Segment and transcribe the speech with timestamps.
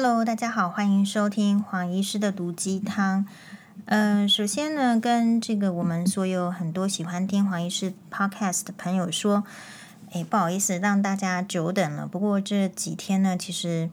[0.00, 3.26] Hello，大家好，欢迎收听黄医师的毒鸡汤。
[3.86, 9.42] 嗯、首先呢，跟这个我们所有很多喜欢听黄医师 Podcast 的朋友说，
[10.12, 12.06] 哎，不好意思让大家久等了。
[12.06, 13.90] 不过这几天呢，其实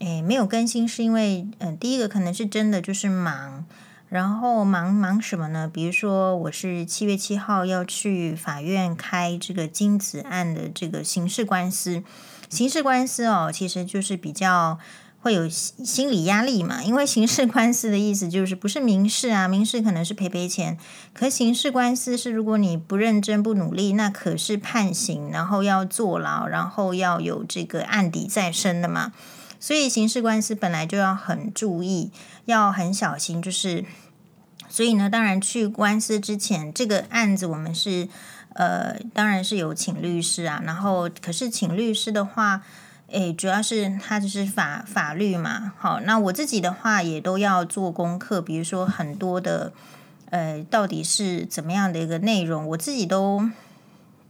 [0.00, 3.64] 哎没有更新，是因为嗯、第一个可能是真的就是忙，
[4.08, 5.70] 然后忙忙什么呢？
[5.72, 12.02] 比如说我是七月七号要去法院开这个精子案的这个刑事官司，
[12.48, 14.80] 刑事官司哦，其实就是比较。
[15.24, 16.82] 会有心理压力嘛？
[16.82, 20.76] 因为刑事官司的意思就是不是民事啊，民事可能是赔赔钱，
[21.14, 29.14] 可刑事官司是如果你不认真不努力，那可是判刑，然后要坐牢，然后要有这个案底在身的嘛。
[29.58, 32.10] 所以刑事官司本来就要很注意，
[32.44, 33.86] 要很小心，就是
[34.68, 38.06] 所以呢，当然去官司之前，这个案子我们是
[38.52, 42.60] 呃，当然是有请律师啊，然后可是请律师的话。
[43.14, 49.72] 诶，主要是它就是法法律嘛，好，那我自己的话也都要做功课，比如说很多的，
[50.30, 53.48] 呃，到底是怎么样的一个内容，我自己都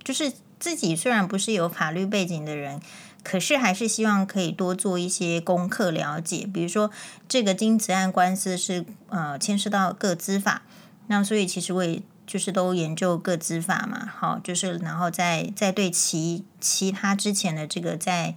[0.03, 2.79] 就是自己虽然不是有法律背景的人，
[3.23, 6.91] 可是还是希望可以多做一些功课了解，比如说
[7.27, 10.61] 这个精子案官司是呃牵涉到个资法，
[11.07, 18.35] 那所以其实我也就是都研究个资法嘛，好，就是然后再再对其其他之前的这个在。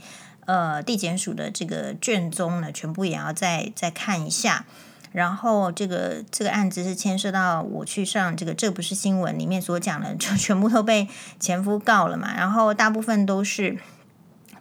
[0.48, 4.66] 呃，地检署的这个卷宗呢，全部也要再再看一下。
[5.12, 11.08] 然后这个这个案子是牵涉到我去上这个这不是新闻里面所讲的，就 全部都被
[11.40, 12.34] 前夫告了嘛。
[12.36, 13.78] 然后大部分都是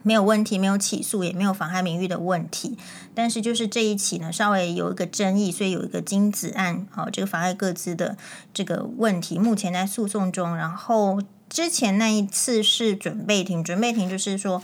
[0.03, 2.77] 没有问题，没有起诉，也没有妨害名誉的问题。
[3.13, 8.17] 但是就是这一起呢，稍微有一个争议，所以有一个精子案，哦，这个妨碍各自的
[8.53, 10.55] 这个问题，目前在诉讼中。
[10.55, 14.61] 然后之前那一次是准备庭，准备庭就是说。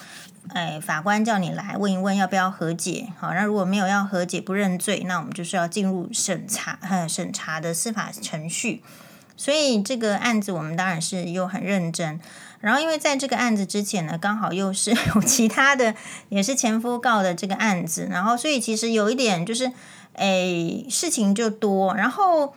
[0.49, 8.83] 哎，法官叫你来问一问要不要和解，好，那如果没有要和解不认罪，那我们就是要进入审查，呃，审查的司法程序。
[9.37, 12.19] 所以这个案子我们当然是又很认真。
[12.59, 15.95] 然后因为在这个案子之前呢，刚好又是有其他的
[16.27, 19.71] 也是前夫告的这个案子，然后所以其实有一点就是，
[20.11, 21.95] 哎，事情就多。
[21.95, 22.53] 然后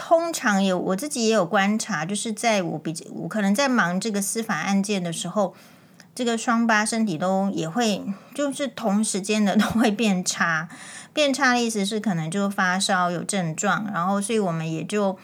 [0.00, 5.54] 通常有我自己也有观察，就是在我比较我可能在忙这个司法案件的时候。
[6.12, 10.68] 这个双八身体都也会，就是同时间的都会变差。
[11.14, 15.16] 变差的意思是可能就发烧有症状，然后所以我们也就，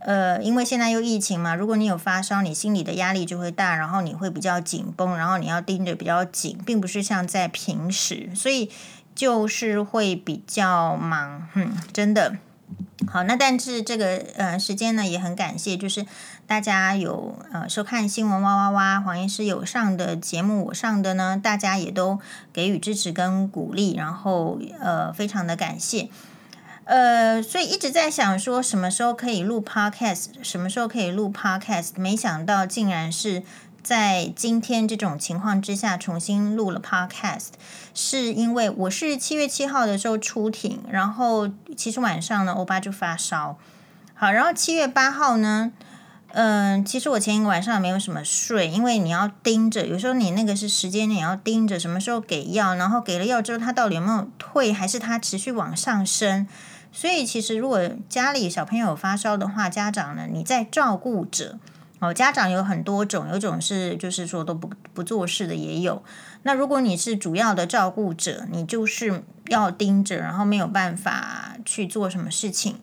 [0.00, 8.70] 呃，因为现在又疫情嘛，如果你有发烧，你心里的压力就会大，然后你会比较紧绷，然后你要盯着比较紧，并不是像在平时，所以
[9.14, 12.36] 就是会比较忙，嗯，真的。
[13.06, 16.04] 好，那但是这个呃时间呢也很感谢，就是
[16.46, 22.18] 大家有呃收看新闻哇哇哇黄医师有上的节目，我上的呢，大家也都
[22.52, 26.10] 给予支持跟鼓励，然后呃非常的感谢，
[26.84, 33.42] 呃所以一直在想说什么时候可以录 podcast，什么时候可以录 podcast，没想到竟然是。
[33.88, 37.46] 在今天这种情况之下，重新录了 Podcast，
[37.94, 43.56] 是因为我是七月七号的时候出庭，然后其实晚上呢，欧巴就发烧。
[44.12, 45.72] 好，然后七月八号呢，
[46.32, 56.46] 嗯、其实我前一个晚上没有什么睡，因为你要盯着，有时候你那个是时间，你要盯着什么时候给药，然后给了药之后，它到底有没有退，还是它持续往上升？
[56.92, 61.58] 所以其实如果家里小朋友发烧的话，家长呢，你在照顾者。
[62.00, 66.02] 哦，家长有很多种，有种是就是说都不不做事的也有。
[66.44, 72.76] 那如果你是主要的照顾者，你就是要盯着，然后没有办法去做什么事情。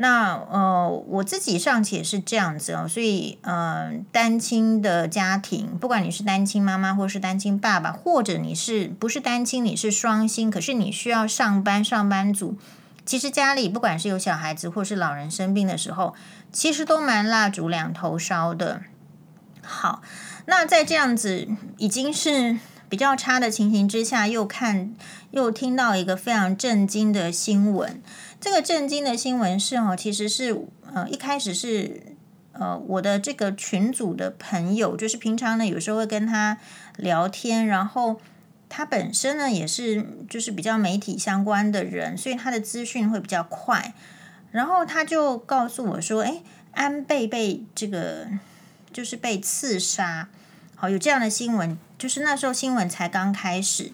[0.00, 12.56] 那呃，我自己尚且是这样子哦，所以呃，单亲的家庭，不管你是单亲妈妈或是单亲爸爸，或者你是不是单亲，你是双薪，可是你需要上班，上班族。
[13.04, 16.14] 其实家里不管是有小孩子或是老人生病的时候，
[16.52, 18.82] 其实都蛮蜡烛两头烧的。
[19.62, 20.02] 好，
[20.46, 24.94] 那在这样子已经是比较差的情形之下，又看
[25.30, 28.02] 又听到一个非常震惊的新闻。
[28.40, 32.02] 这个震惊的新闻是哦，其实是呃一开始是
[32.52, 36.58] 呃我的这个群组的朋友，就是平常呢有时候会跟他
[36.96, 38.20] 聊天，然后。
[38.70, 43.94] 他本身呢也是就是比较媒体相关的人，所以他的资讯会比较快。
[44.58, 48.26] 然后他就告诉我说：“哎，安倍被这个
[48.92, 50.26] 就是被刺杀，
[50.74, 51.78] 好，有这样的新闻。
[51.96, 53.92] 就是那时候新闻才刚开始。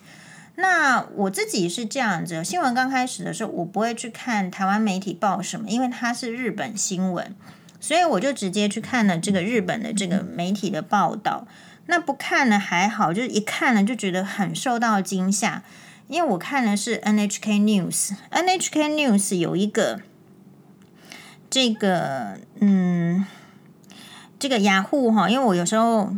[0.55, 7.37] 那我自己是这样子，新闻刚开始的时候，我不会去看台湾媒体报什么，因为它是日本新闻，
[7.78, 11.46] 所以我就直接去看了这个日本的这个媒体的报道。”
[11.84, 15.62] 那不看呢还好，就是一看呢就觉得很受到惊吓，
[16.08, 20.00] 因为我看的是 NHK News，NHK News 有一个
[21.54, 23.24] 这个嗯，
[24.40, 26.12] 这个雅虎哈，因为我有时候。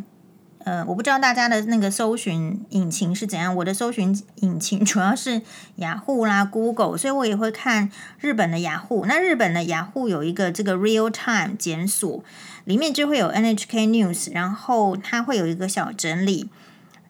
[0.64, 3.54] 呃，我不知道大家的那个搜寻引擎是怎样。
[3.54, 5.42] 我的搜寻引擎主要是
[5.76, 7.88] 雅虎啦、Google，所以我也会看
[8.18, 9.06] 日本的雅虎。
[9.06, 12.24] 那日本的雅虎有一个这个 Real Time 检索，
[12.64, 16.50] 里面就会有 NHK News，然后它会有一个小整理，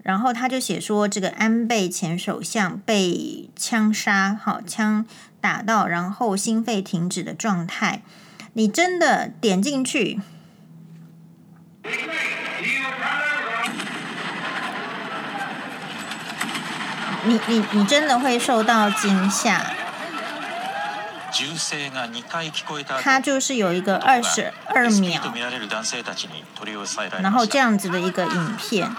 [0.02, 5.06] 然后他就写说这个安倍前首相被枪杀，好，枪
[5.47, 8.03] 打到，然后心肺停止的状态。
[8.55, 10.21] 你真的点进去。
[17.23, 19.65] 你你你真的会受到惊吓。
[23.01, 25.21] 它就是有一个二十二秒，
[27.21, 28.91] 然后这样子的一个影片，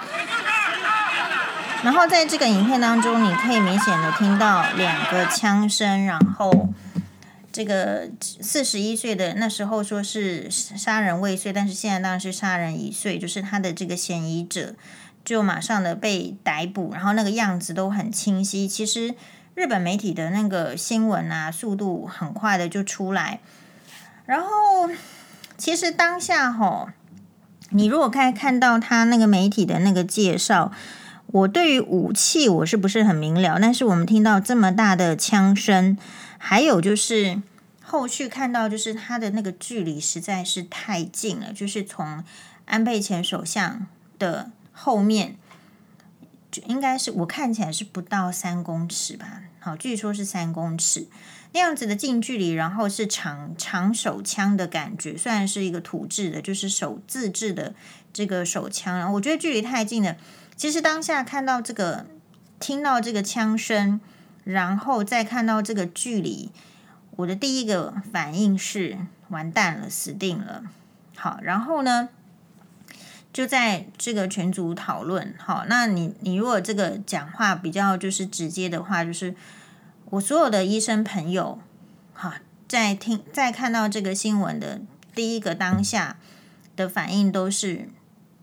[1.84, 6.70] 然后在这个影片当中，你可以明显的听到两个枪声，然后
[7.52, 14.76] 这个四十一岁的那时候说是杀人未遂，但是现在当然是杀人已遂，就是他的这个嫌疑者。
[15.26, 18.66] 就马上的被逮捕，然后那个样子都很清晰。
[18.66, 19.14] 其实
[19.56, 23.42] 日本媒体的那个新闻啊，速度很快的就出来。
[24.26, 24.48] 然后
[25.58, 26.88] 其实当下吼，
[27.72, 30.72] 你如果看看到他那个媒体的那个介绍，
[31.28, 33.60] 我对于武器我是不是很明了？
[33.62, 35.98] 但是我们听到这么大的枪声，
[36.38, 37.42] 还有就是
[37.84, 42.24] 后续看到就是他的那个距离实在是太近了，就是从
[42.66, 43.88] 安倍前首相
[44.20, 44.52] 的。
[44.80, 45.38] 后面
[46.52, 51.08] 就应该是我看起来是不到三公尺吧，好，据说是三公尺
[51.54, 57.74] 那样子的近距离，然后是长长手枪的感觉，虽然是一个土制的，就是手自制的
[58.14, 60.16] 这个手枪，然后我觉得距离太近了。
[60.58, 62.08] 其实当下看到这个，
[62.60, 64.02] 听到这个枪声，
[64.44, 66.52] 然后再看到这个距离，
[67.16, 68.98] 我的第一个反应是
[69.30, 70.64] 完蛋了，死定了。
[71.16, 72.10] 好，然后呢？
[73.34, 79.36] 就在这个群组讨论，好，那你你如果这个讲话比较就是直接的话，就是
[80.06, 81.60] 我所有的医生朋友，
[82.16, 84.82] 哈，在听在看到这个新闻的
[85.14, 86.18] 第一个当下
[86.76, 87.90] 的反应都是，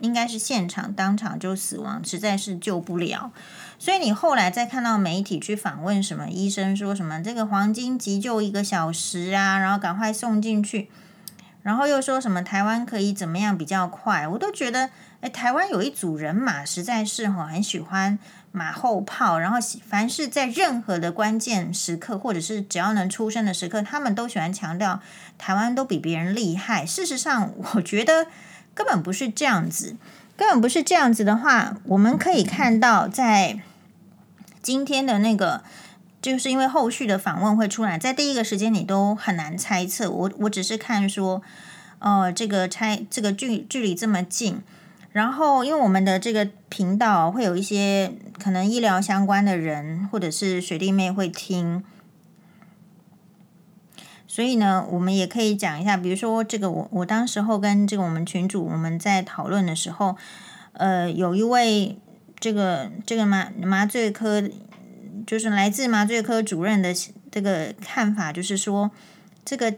[0.04, 3.32] 应该是现场当场就死亡，实在是救不了。
[3.78, 10.88] 所以你后来再看到媒体去访问什么医生，说什么这个黄金急救一个小时啊，然后赶快送进去。
[11.62, 14.28] 然后又说什么台湾可以怎么样比较快？
[14.28, 14.90] 我都觉得，
[15.22, 18.18] 哎，台湾有一组人马实在是哈很喜欢
[18.52, 25.00] 马后炮，然后凡是在任何的关键时刻，或者是只要能出声的时刻，他们都喜欢强调
[25.38, 26.84] 台湾都比别人厉害。
[26.84, 28.26] 事实上，我觉得
[28.74, 29.96] 根本不是这样子，
[30.36, 33.60] 根本不是这样子的话，我们可以看到在
[34.60, 35.62] 今天的那个。
[36.24, 40.10] 就是因为后续的访问会出来，在第一个时间你都很难猜测。
[40.10, 41.42] 我我只是看说，
[41.98, 44.62] 呃，这个猜这个距距离这么近，
[45.12, 48.10] 然后因为我们的这个频道会有一些
[48.42, 51.84] 可能医疗相关的人或者是学弟妹会听，
[54.34, 60.16] 所以呢，我们也可以讲一下，比如说这个我我当时候跟这个我们群主我们在讨论的时候，
[60.72, 61.96] 呃，有一位
[62.40, 64.42] 这个这个麻麻醉科。
[65.26, 66.92] 就是来自麻醉科主任的
[67.30, 68.90] 这个看法，就是说，
[69.42, 69.72] 这个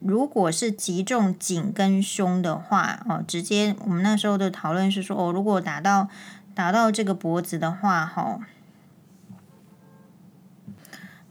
[0.00, 6.08] 如果是击中颈跟胸的话，哦，直接我们那时候的讨论是说，哦，如果打到
[6.54, 8.40] 打到这个脖子的话，哈，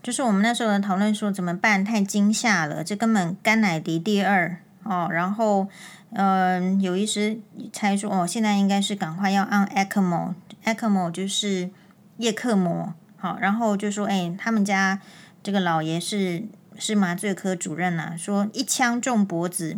[0.02, 1.84] 就是我们那时候的讨论说怎么办？
[1.84, 5.08] 太惊吓了，这根本甘乃迪第二哦。
[5.10, 5.68] 然后，
[6.12, 7.38] 嗯、有医师
[7.72, 11.70] 猜说，哦，现在应该是赶快要按 ECMO，ECMO 就是
[12.16, 12.94] 叶克膜。
[13.18, 15.00] 好，然后就说，哎，他们家
[15.42, 16.44] 这个老爷是
[16.78, 19.76] 是麻醉科主任呐、啊，说一枪中脖子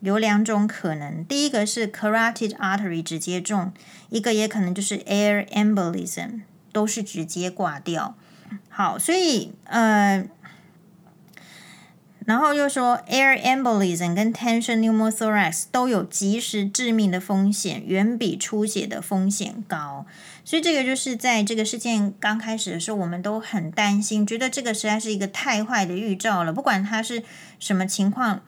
[0.00, 3.72] 有两种可能，第一个是 carotid artery 直接中，
[4.10, 8.14] 一个也可能就是 air embolism，都是直接挂掉。
[8.68, 10.24] 好，所以呃。
[12.24, 20.06] 然后又说，air embolism 跟 tension pneumothorax 都有即时致命的风险，远比出血的风险高。
[20.44, 26.52] 所以这个就是在这个事件刚开始的时候，我们都很担心，觉得这个实在是一个太坏的预兆了。
[26.52, 27.24] 不管它是
[27.58, 28.42] 什么情况，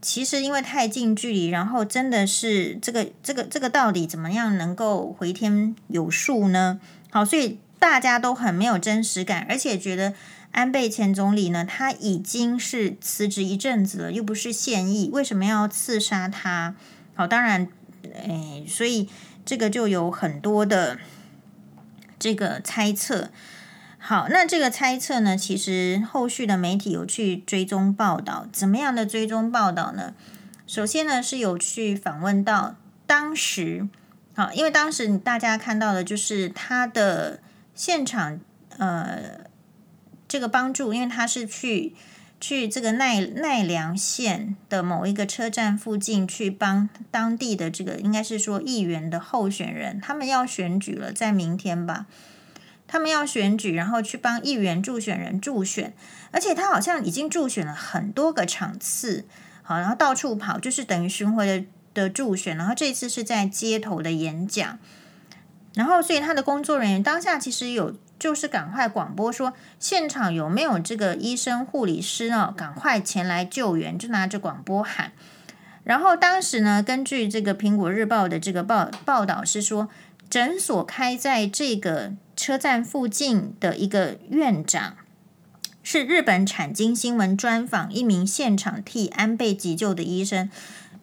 [0.00, 6.78] 其实因为太近距离，然后真的是这个这个这个到底怎么样能够回天有术呢？
[7.10, 10.14] 好，所以大家都很没有真实感，而且觉得。
[10.52, 16.74] 安倍前总理呢，他已经是辞职一阵子了，又不是现役，为什么要刺杀他？
[17.14, 17.68] 好，当然，
[18.14, 19.06] 哎，所以
[19.44, 20.98] 这个就有很多的
[22.18, 23.28] 这个猜测。
[23.98, 30.14] 好，那这个猜测呢，其实后续的媒体有去追踪报道，怎么样的追踪报道呢？
[30.66, 33.86] 首先呢，是有去访问到当时，
[34.34, 37.40] 好，因为当时大家看到的就是他的
[37.76, 38.40] 现场，
[38.78, 39.46] 呃，
[40.26, 41.94] 这个帮助，因为他是去
[42.40, 52.06] 去这个奈奈良县的某一个车站附近去帮当地的这个应该是说议员的候选人，他们要选举了，在明天吧。
[52.88, 55.92] 他们要选举，然后去帮议员助选人助选，
[56.30, 59.24] 而且他好像已经助选了很多个场次，
[59.62, 64.78] 好，然后到处跑，就是等于巡回的的助选，然后这次是在街头的演讲，
[65.76, 72.52] 然后所以他的工作人员当下其实有就是赶快广播说，现场有没有这个医生护理师呢？
[72.56, 75.12] 赶快前来救援，就拿着广播喊。
[75.84, 79.88] 然后当时呢，根据这个苹果日报的这个报报道是说，
[80.28, 82.14] 诊所开在这个。
[82.38, 84.98] 车站附近的一个院长
[85.82, 90.50] 是日本产经新闻专访一名现场替安倍急救的医生，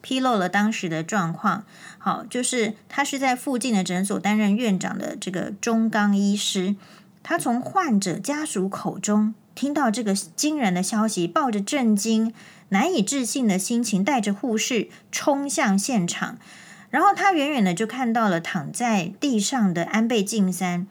[0.04, 1.64] 披露了当时的状况。
[1.96, 6.76] 好，就是他是在附近的诊所担任院长的这个中冈医师，
[7.22, 12.34] 他从患者家属口中听到这个惊人的消息，抱着震惊、
[12.68, 16.36] 难以置信的心情，带着护士冲向现场，
[16.90, 20.86] 然后他远远的就看到了躺在地上的安倍晋三。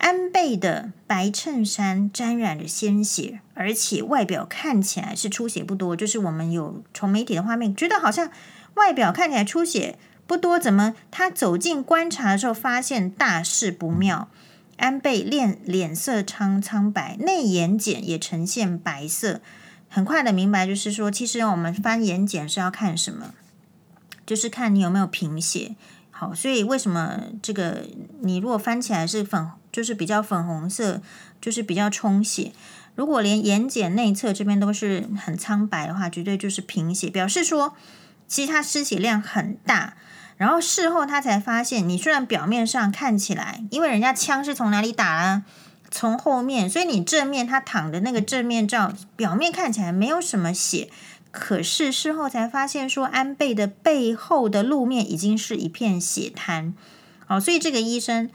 [0.00, 5.94] 安倍的白衬衫沾染着鲜血，而且外表看起来是出血不多。
[5.94, 8.30] 就是我们有从媒体的画面觉得好像
[8.74, 14.28] 外表看起来出血不多，怎么他走近观察的时候发现大事不妙？
[14.78, 19.42] 安倍脸脸色苍苍白，内眼睑也呈现白色。
[19.90, 23.34] 很快的明白，就是说，其实我们翻眼睑是要看什么？
[24.24, 25.76] 就是看你有没有贫血。
[26.10, 27.84] 好，所以为什么这个
[28.22, 29.46] 你如果翻起来是粉？
[29.72, 31.00] 就是比较粉红色，
[31.40, 32.52] 就是比较充血。
[32.96, 37.74] 如果连眼睑内侧这边都是很苍白的话，绝对就是贫血，表示说
[38.26, 39.94] 其实他失血量很大。
[40.36, 45.44] 然后事后他才发现，你虽然表面上看起来，因为人家枪是从哪里打啊？
[45.90, 50.90] 从后面，所以你正面他躺的那个正面照，表面看起来没有什么血，
[51.30, 56.74] 可是事后才发现说，安倍的背后的路面已经是一片血滩。
[57.26, 58.28] 好，所以这个医生。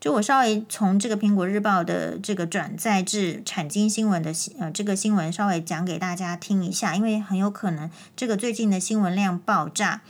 [0.00, 10.02] 就我稍微从这个苹果日报的这个转载至产经新闻的呃这个新闻稍微讲给大家听一下，因为很有可能这个最近的新闻量爆炸，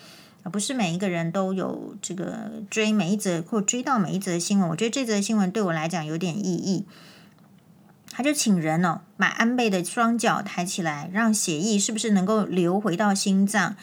[0.51, 4.69] 不是每一个人都有这个追每一则或追到每一则新闻。
[4.71, 6.85] 我觉得这则新闻对我来讲有点意义。
[8.11, 13.77] 他就请人哦，把安倍的双脚抬起来，让血液是不是能够流回到心脏，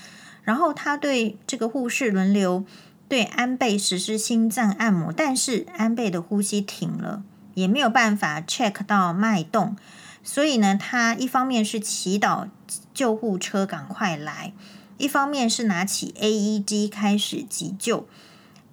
[0.43, 2.65] 然后他对这个护士轮流。
[3.11, 7.23] 对安倍实施心脏按摩，但是安倍的呼吸停了，
[7.55, 9.75] 也没有办法 check 到脉动，
[10.23, 12.47] 所以呢，他一方面是祈祷
[12.93, 14.53] 救护车赶快来，
[14.97, 18.07] 一方面是拿起 AED 开始急救。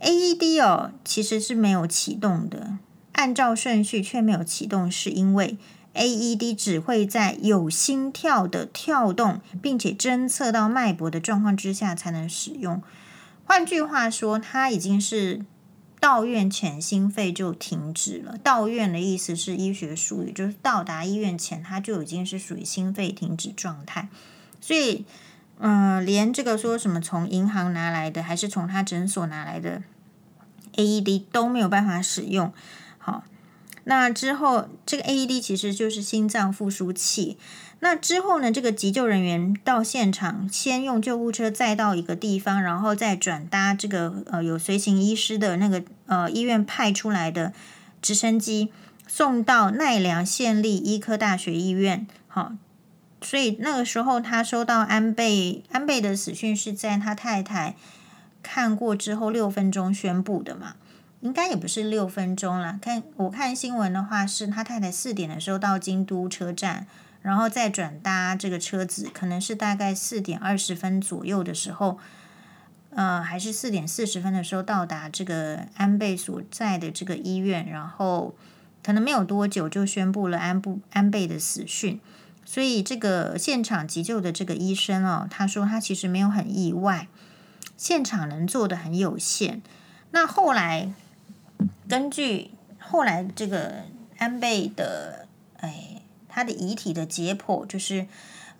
[0.00, 2.78] AED 哦，其实是没有启动的，
[3.14, 5.58] 按照顺序却没有启动，是因为
[5.94, 12.80] AED 只会在有心跳的跳动，并且侦测到脉搏的状况之下才能使用。
[13.48, 15.40] 换句话说，他已经是
[15.98, 18.36] 到院前心肺就停止了。
[18.36, 24.10] 到院的意思是医学术语，就是到达医院前他就已经是属于心肺停止状态。
[24.60, 25.06] 所以，
[25.60, 29.82] 嗯、连这个说什么从银行拿来的，还是从他诊所拿来的
[30.74, 32.52] AED 都没有办法使用。
[32.98, 33.24] 好，
[33.84, 37.38] 那之后这个 AED 其实就是心脏复苏器。
[37.80, 47.52] 那之后呢，这个急救人员到现场，先用救护车载到一个地方，然后再转搭这个呃有随行医师的那个呃医院派出来的
[48.02, 48.72] 直升机，
[49.06, 52.04] 送到奈良县立医科大学医院。
[52.26, 52.52] 好，
[53.22, 57.76] 所以那个时候他收到安倍安倍的死讯是在他太太
[58.42, 60.74] 看过之后六分钟宣布的嘛？
[61.20, 66.88] 应该也不是六分钟啦，看我看新闻的话，是他太太四点的时候到京都车站。
[67.20, 71.98] 然后再转搭这个车子，可能是大概四点二十分左右的时候，
[72.90, 78.34] 呃，还是四点四十分的时候到达这个安倍所在的这个医院，然后
[78.82, 82.00] 可能没有多久就宣布了安布安倍的死讯。
[82.44, 87.08] 所以这个现场急救的这个医生哦，他说他其实没有很意外，
[87.76, 89.60] 现场能做的很有限。
[90.12, 90.94] 那后来
[91.88, 93.82] 根据后来这个
[94.16, 95.26] 安倍的
[95.58, 95.97] 哎。
[96.38, 98.06] 他的遗体的解剖就是，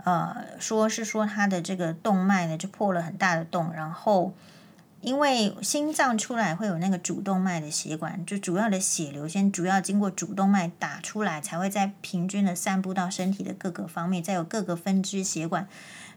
[0.03, 4.35] 呃，说是说他的这个动脉呢就破了很大的洞，然后
[5.01, 15.69] 因为心脏出来会有那个主动脉的血管，就主要的血流先主要经过主动脉打出来，才会再平均的散布到身体的各个方面，再有各个分支血管。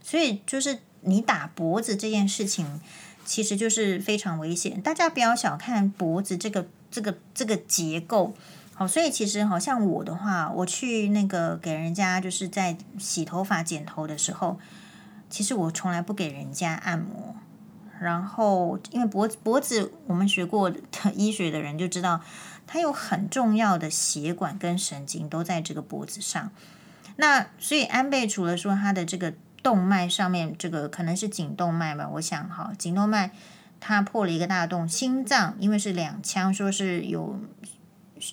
[0.01, 2.81] 所以就是你打脖子这件事情，
[3.23, 4.81] 其实就是非常危险。
[4.81, 8.33] 大家不要小看脖子这个这个这个结构。
[8.81, 14.59] 哦，所以其实好像我的话，我去那个给人家就是在洗头发、剪头的时候，
[15.29, 17.35] 其实我从来不给人家按摩。
[17.99, 20.79] 然后，因为脖子脖子，我们学过的
[21.13, 22.21] 医学的人就知道，
[22.65, 26.49] 它有很重要的血管跟神经都在这个脖子上。
[27.17, 33.29] 那所以安倍除了说他的这个动脉上面这个可能是颈动脉吧，我想哈，颈动脉
[33.79, 37.39] 它破了一个大洞，心脏因为是两腔，说是有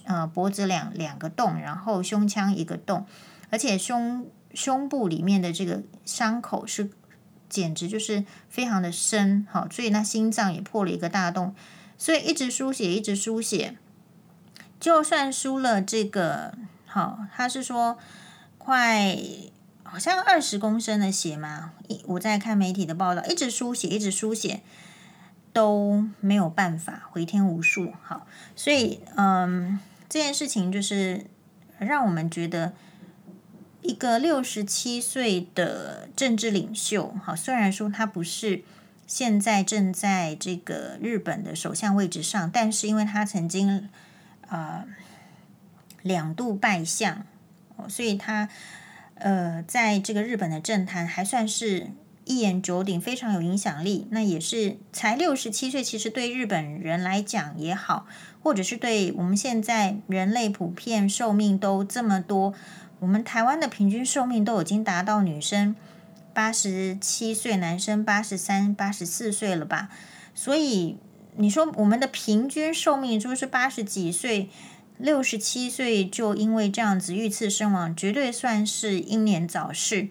[0.04, 3.06] 呃脖子两两个洞，然后胸腔一个洞，
[3.50, 6.90] 而且胸胸部里面的这个伤口是。
[7.50, 11.54] 简直就是非常的深，好，所以那心脏也破了一个大洞，
[11.96, 13.78] 所以一直输血，一直输血，
[14.78, 16.52] 就算输了这个，
[16.84, 17.96] 好，他是说
[18.58, 19.16] 快
[19.82, 24.60] 好像二十公升的血嘛，一我在看媒体的报道，一直输血，一直输血
[25.58, 31.24] 都没有办法回天无术，好，所以嗯，这件事情就是
[31.78, 32.72] 让我们觉得。
[33.80, 38.62] 一个六十七岁的政治领袖，好，虽然说他不是
[39.06, 43.88] 现在正在这个日本的首相位置上，但是因为他曾经
[44.48, 44.86] 啊、呃、
[46.02, 47.24] 两度拜相，
[47.88, 48.48] 所以他
[49.14, 51.86] 呃在这个日本的政坛还算是
[52.28, 54.06] 一言九鼎，非常有影响力。
[54.10, 58.06] 那也是才六十七岁，其实对日本人来讲也好，
[58.42, 62.52] 或者是对我们现在人类普遍寿命都这么多。
[63.00, 65.74] 我们台湾的平均寿命都已经达到女生
[66.34, 69.88] 八十七岁，男生八十三、八十四岁了吧？
[70.34, 70.96] 所以
[71.36, 74.50] 你说我们的平均寿命就是八十几岁，
[74.98, 80.08] 六十七岁就因为这样子遇刺身亡，绝对算是英年早逝。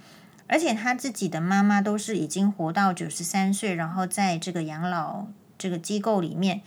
[0.48, 6.62] 而且他自己的妈妈都是已经活到九十三岁，然后在这个养老这个机构里面，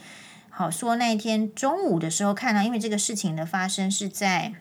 [0.48, 4.54] 好说那一天中午的时候看到，因为这个事情的发生是在。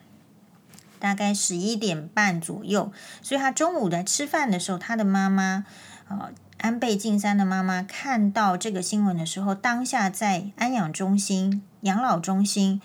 [1.01, 5.63] 大概十一点半左右，所以他中午在吃饭的时候，他的妈妈，
[6.09, 12.81] 呃，安倍晋三的妈妈看到这个新闻的时候，当下在安养中心、养老中心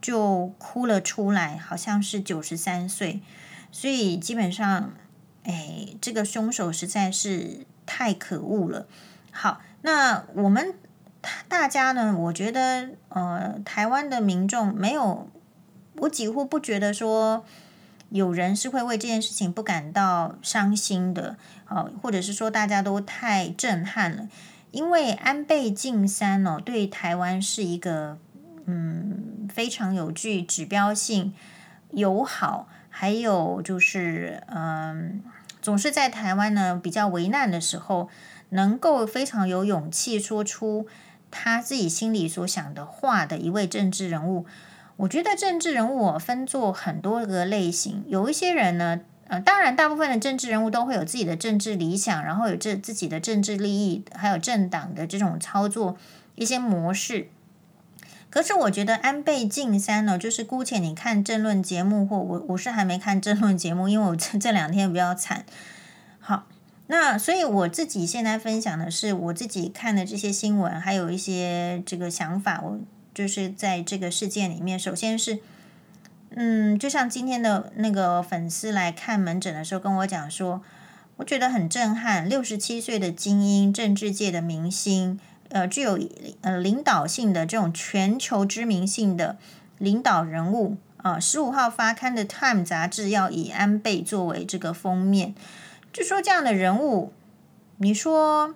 [0.00, 3.20] 就哭了出来，好像是九十三岁，
[3.72, 4.92] 所以基本上，
[5.46, 8.86] 哎，这个凶手实在是太可恶了。
[9.30, 10.74] 好，那我们
[11.48, 15.30] 大家呢，我觉得，呃，台湾的民众没有。
[16.00, 17.46] 我几乎不觉得说
[18.10, 24.28] 有人是会为这件事情不感到伤心的，哦，或者是说大家都太震撼了，
[24.72, 28.18] 因为安倍晋三哦，对台湾是一个
[28.66, 31.32] 嗯非常有具指标性、
[31.92, 35.22] 友好，还有就是嗯
[35.66, 38.08] 总是在台湾呢比较为难的时候，
[38.50, 40.86] 能够非常有勇气说出
[41.28, 44.46] 他自己心里所想的话的一位政治人物。
[44.98, 55.96] 我觉得政治人物分作很多个类型，有一些人呢，呃，当然大部分的政治人物都会有自己的政治理想，然后有这自己的政治利益，还有政党的这种操作
[56.36, 57.26] 一些模式。
[58.36, 65.46] 可是我觉得安倍晋三呢，就是姑且你看政论节目，或我我是还没看政论节目，因为我这这两天比较惨。
[66.20, 66.46] 好，
[66.88, 72.78] 那所以我自己现在分享的是我自己看的这些新闻，还有一些这个想法，我。
[73.14, 75.38] 就是在这个事件里面，首先是，
[76.34, 80.60] 嗯，就像今天的那个粉丝来看门诊的时候跟我讲说，
[81.16, 85.18] 我觉得很震撼，六十七岁的精英，政治界的明星，
[85.50, 85.98] 呃，具有
[86.42, 89.36] 呃领导性的这种全球知名性的
[89.78, 95.34] 领导人物啊，十五号发刊的《Time》杂志要以安倍作为这个封面，
[95.92, 97.12] 就说这样的人物，
[97.78, 98.54] 你说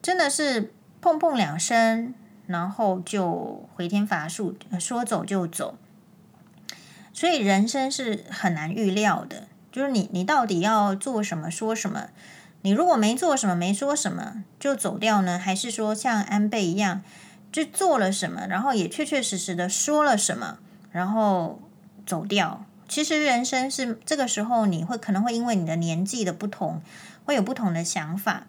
[0.00, 2.14] 真的是碰碰两声。
[2.48, 5.76] 然后就回天乏术，说走就走。
[7.12, 12.10] 所以人生是很难预料的，就是你你到底要做什么说什么？
[12.62, 15.38] 你如果没做什么没说什么就走掉呢？
[15.38, 17.02] 还是说像安倍一样，
[17.52, 20.58] 就做了什么，然后也确确实实的说了什么，
[20.92, 21.60] 然后
[22.04, 22.64] 走掉？
[22.88, 26.80] 其实人生是这个时候，你会可能会因为你的年纪的不同，
[27.24, 28.46] 会有不同的想法。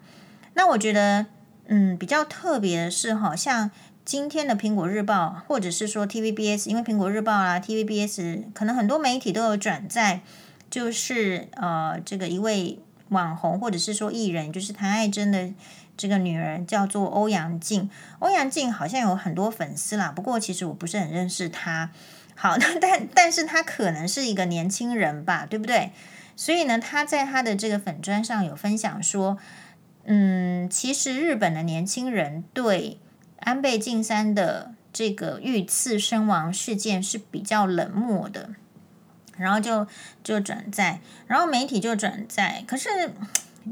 [0.54, 1.26] 那我觉得，
[1.66, 3.70] 嗯，比较特别的是，好像。
[4.04, 10.22] 今天的苹果日报，或者是说 TVBS，因为苹果日报啊，TVBS 可能很多媒体都有转载，
[10.70, 15.50] 就是呃，这个一位网红或者是说艺人，就是谭爱珍的
[15.96, 17.88] 这个女儿叫做欧阳靖。
[18.18, 21.90] 欧阳靖好像有很多粉丝啦，不过其实我不是很认识他。
[22.34, 25.90] 好，那 但但是他可能是一个年轻人吧，对不对？
[26.36, 29.38] 所以呢，他在他的这个粉砖上有分享说，
[30.04, 32.98] 嗯，其实日本的年轻人对
[33.40, 38.50] 安倍晋三的这个遇刺身亡事件是比较冷漠的，
[39.38, 39.86] 然后就
[40.22, 42.88] 就转载，然后媒体就转载，可是，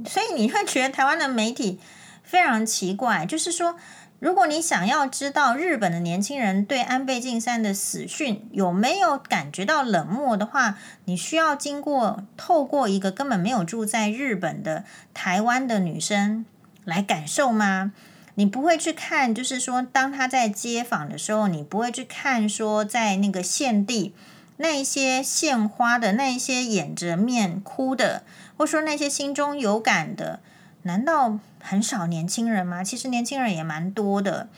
[0.06, 1.80] 所以你会觉得台湾的媒体
[2.22, 3.76] 非常奇怪，就是说。
[4.18, 16.46] 如果你想要知道日本的年轻人对安倍晋三的死讯有没有感觉到冷漠的话，你需要经过透过一个根本没有住在日本的台湾的女生
[16.86, 17.92] 来感受吗？
[18.36, 24.14] 你不会去看，就是说，当他在街访的时候，你不会去看说在那个现地
[24.58, 28.22] 那些献花的那一些掩着面哭的，
[28.56, 30.40] 或说那些心中有感的。
[30.82, 32.84] 难道很少年轻人吗？
[32.84, 34.48] 其实年轻人也蛮多的。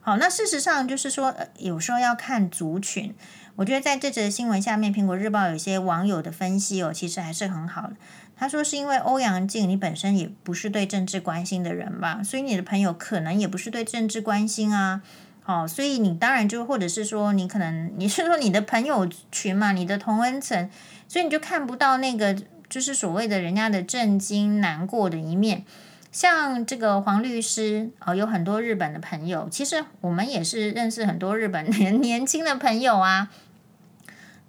[0.00, 3.14] 好，那事实上就是说，有时候要看族群。
[3.56, 7.96] 我觉得在这则新闻下面，《苹果日报》有一些网友的分析哦，其实还是很好的。
[8.36, 15.00] 他说是因为欧阳靖，你本身也不是对政治关心的人吧，所以你的朋友可能也不是对政治关心啊。
[15.46, 20.68] 好，所以你当然就或者是说，你可能你是说你的朋友群嘛，你的同温层，
[21.06, 22.36] 所以你就看不到那个。
[22.68, 25.64] 就是所谓的人家的震惊、难过的一面，
[26.10, 29.48] 像这个黄律师哦，有很多日本的朋友。
[29.48, 33.30] 其实我们也是认识很多日本 年年轻的朋友啊，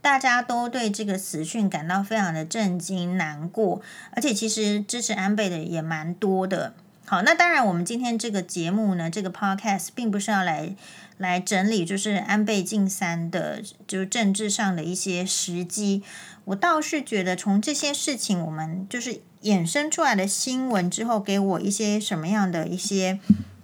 [0.02, 3.84] 大家都对这个死讯感到非常的震惊、难过，
[4.14, 6.74] 而且其实支持安倍的也蛮多的。
[7.10, 10.76] 好，那当然，我们今天这个节目呢，这个 podcast 并不是要来
[11.18, 16.04] 来整理，就是安倍晋三的，就是政治上的一些时机。
[16.44, 23.22] 我倒是觉得，从这些事情，我们就是衍生出来的新闻之后，给我一些什么样的一些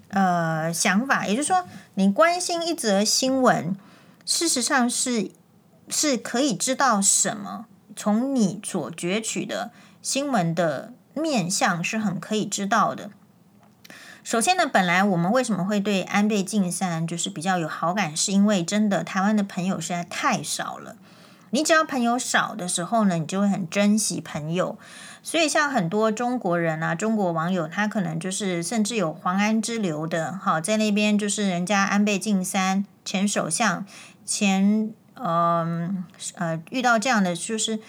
[0.07, 1.27] 呃想法。
[1.27, 3.75] 也就是说，你关心一则新闻，
[4.25, 5.31] 事实上是
[5.89, 13.11] 是可以知道什么，从你所攫取的新闻的面向是很可以知道的。
[14.23, 20.95] 首先呢，本来我们为什么会对安倍晋三就是比较有好感，是因为真的台湾的朋友实在太少了。
[21.49, 24.77] 你只要朋友少的时候呢，你就会很珍惜朋友。
[25.21, 33.85] 所以像很多中国人啊，中国网友，他可能就是甚至有黄安之流的，好，在那边就是人家安倍晋三前首相
[34.25, 36.03] 前，嗯
[36.35, 37.79] 呃，遇到这样的就是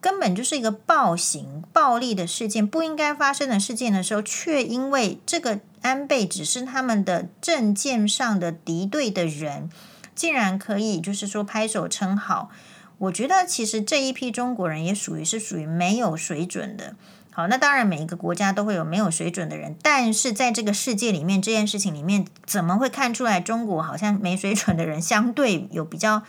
[0.00, 9.68] 根本就是一个暴行暴力的事件，不应该发生的事件的时候，却因为这个安倍只是他们的政见上的敌对的人，
[10.14, 12.50] 竟然可以就是说拍手称好。
[12.96, 16.96] 我觉得其实这一批中国人也属于是属于没有水准的。
[17.30, 26.22] 好，那当然每一个国家都会有没有水准的人，但是在这个世界里面，这件事情里面，怎么会看出来中国好像没水准的人相对有比较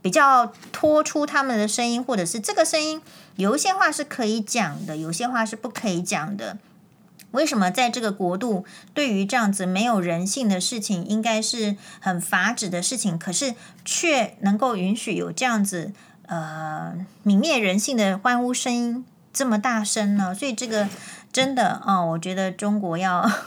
[0.00, 3.02] 比较拖出他们的声音，或者是这个声音
[3.34, 6.58] 有一些话是可以讲的，有些话是不可以讲的。
[7.34, 15.92] 为什么在这个国度，对于这样子没有人性的事情，应该是很法旨的事情，可是却能够允许有这样子
[16.26, 16.94] 呃
[17.24, 20.34] 泯灭人性的欢呼声音这么大声呢？
[20.34, 20.88] 所以这个
[21.32, 23.30] 真的啊、哦，我觉得中国要。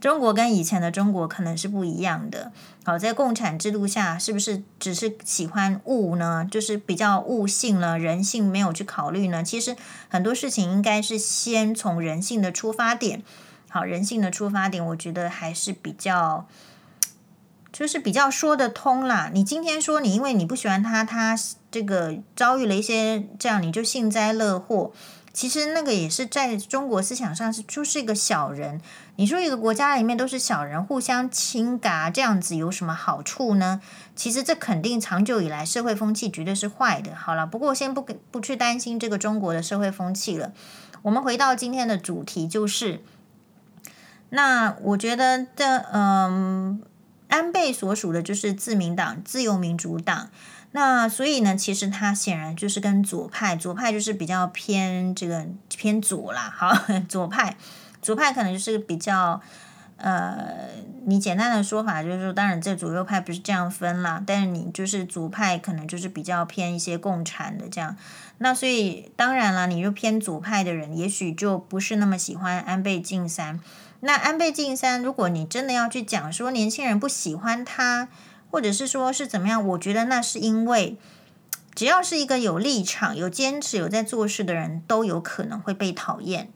[0.00, 2.50] 中国跟以前的中国可能是不一样的。
[2.84, 6.44] 好，在共产制度下，是不是只是喜欢物呢？
[6.50, 9.44] 就是比较物性了，人性没有去考虑呢？
[9.44, 9.76] 其实
[10.08, 13.22] 很多事情应该是先从人性的出发点。
[13.68, 16.48] 好，人性的出发点，我觉得还是比较，
[17.72, 19.30] 就是比较说得通啦。
[19.32, 21.38] 你今天说你因为你不喜欢他，他
[21.70, 24.90] 这个遭遇了一些这样，你就幸灾乐祸。
[25.32, 28.80] 其实那个也是在中国思想上是就是一个小人。
[29.16, 33.80] 你说一个国家里面都是小人，互相倾轧这样子有什么好处呢？
[34.14, 37.14] 其实这肯定长久以来社会风气绝对是坏的。
[37.14, 40.52] 好了，不过先不不去担心这个中国的社会风气了。
[41.02, 43.02] 我们回到今天的主题，就是
[44.30, 46.80] 那我觉得的嗯，
[47.32, 50.28] 安倍所属的就是自民党、自由民主党。
[50.72, 56.52] 那所以呢，其实他显然就是跟左派，左派就是比较偏这个偏左啦。
[56.54, 56.76] 好，
[57.08, 57.56] 左派，
[58.02, 59.40] 左派可能就是比较，
[59.96, 60.68] 呃，
[61.06, 67.96] 你简单的说法就是说，当然这左右派不是这样分啦，但是你就是左派可能就是比较偏一些共产的这样。
[68.38, 73.58] 那所以当然了，你就偏左派的人，也许就不是那么喜欢安倍晋三。
[74.02, 78.08] 那安倍晋三，如果你真的要去讲说年轻人不喜欢他。
[78.52, 79.66] 或者是说是怎么样？
[79.68, 80.98] 我觉得那是因为，
[81.74, 86.50] 只要是一个有立场、有坚持、有在做事的人，都有可能会被讨厌。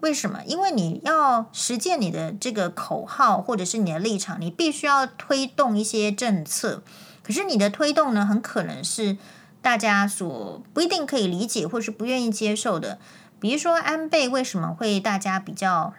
[0.00, 0.40] 为什么？
[0.44, 6.82] 因为你要实践你的这个口号，或者是你的立场，你必须要推动一些政策。
[7.22, 9.16] 可是你的推动呢，很可能是
[9.62, 12.98] 大家所不一定可以理解，或是不愿意接受的。
[13.38, 15.94] 比如说安倍为什么会大家比较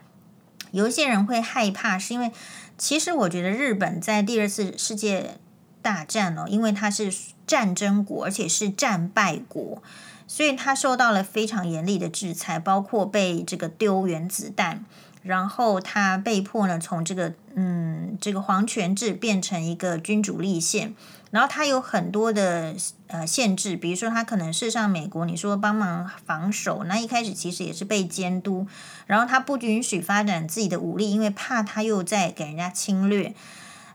[0.77, 2.31] 有一些人会害怕，是因为
[2.77, 5.39] 其实我觉得日本在第二次世界
[5.81, 7.11] 大战哦，因为它是
[7.47, 9.81] 战争国，而且是战败国，
[10.27, 14.85] 所以它受到了非常严厉的制裁，包括被这个丢原子弹。
[15.23, 20.93] 然后他被迫呢，从这个嗯这个皇权制变成一个君主立宪，
[21.31, 22.73] 然后他有很多的
[23.07, 28.67] 呃限制，比如说他可能是上美国，你说帮忙防守，那一开始其实也是被监督，
[29.05, 33.33] 然后他不允许发展自己的武力，因为怕他又在给人家侵略，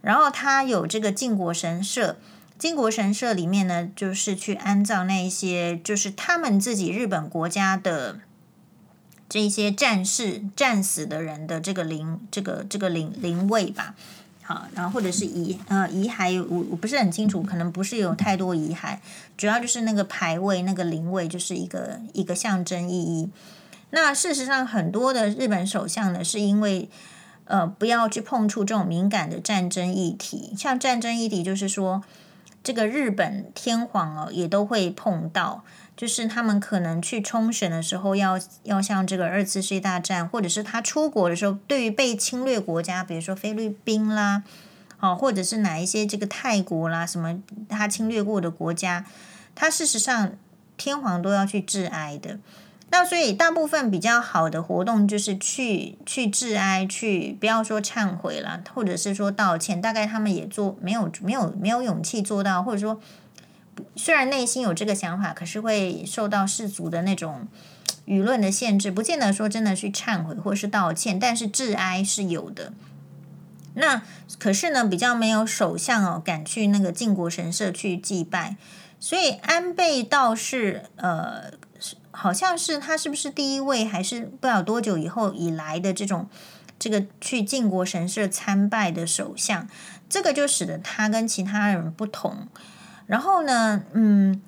[0.01, 2.19] 然后他有这个靖国神社，
[2.59, 8.21] 靖国神社里面呢，就是去安葬那一些就是他们自己日本国家的。
[9.29, 13.95] 这些战士战死的人的这个灵，这个这个灵灵位吧，
[14.45, 18.99] 好，然后或者是遗呃遗骸，我我不是很清楚，可能不是有太多遗骸，
[19.37, 23.31] 主要就是那个牌位那个灵位就是一个一个象征意义。
[23.91, 26.89] 那事实上，很多的日本首相呢，是因为
[27.45, 32.03] 呃不要去碰触这种敏感的战争议题，像战争议题，就是说
[32.65, 35.63] 这个日本天皇哦也都会碰到。
[35.95, 44.43] 就是他们可能去冲绳的时候要，要要像这个二次世界大战，或者是他出国的时候，对于被侵略国家，比如说菲律宾啦，
[45.01, 49.05] 哦，或者是哪一些这个泰国啦，什么他侵略过的国家，
[49.55, 50.33] 他事实上
[50.79, 52.39] 天皇都要去致哀的。
[52.89, 62.99] 那所以大部分比较好的活动就是去去致哀，去不要说忏悔了，或者是说道歉，大概他们也做没有没有没有勇气做到，或者说。
[63.97, 67.47] 虽然内心有这个想法，可是会受到世俗的那种
[68.07, 72.73] 舆论的限制，不见得说真的去忏悔或是道歉，但是致哀是有的。
[73.75, 74.03] 那
[74.39, 78.57] 可是呢，比较没有首相哦，敢去那个靖国神社去祭拜，
[79.01, 81.53] 所以安倍倒是呃，
[82.11, 86.29] 好像是他是不是第一位，还是不知道多久以后以来的这种
[86.79, 89.67] 这个去靖国神社参拜的首相，
[90.09, 92.49] 这个就使得他跟其他人不同。
[93.13, 94.41] 然后呢，嗯，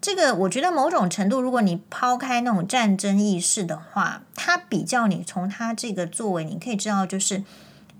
[0.00, 7.44] 这个我觉得某种程度，如果你抛开那种战争意识的话，他比较你从他这个作为，你可以知道，就是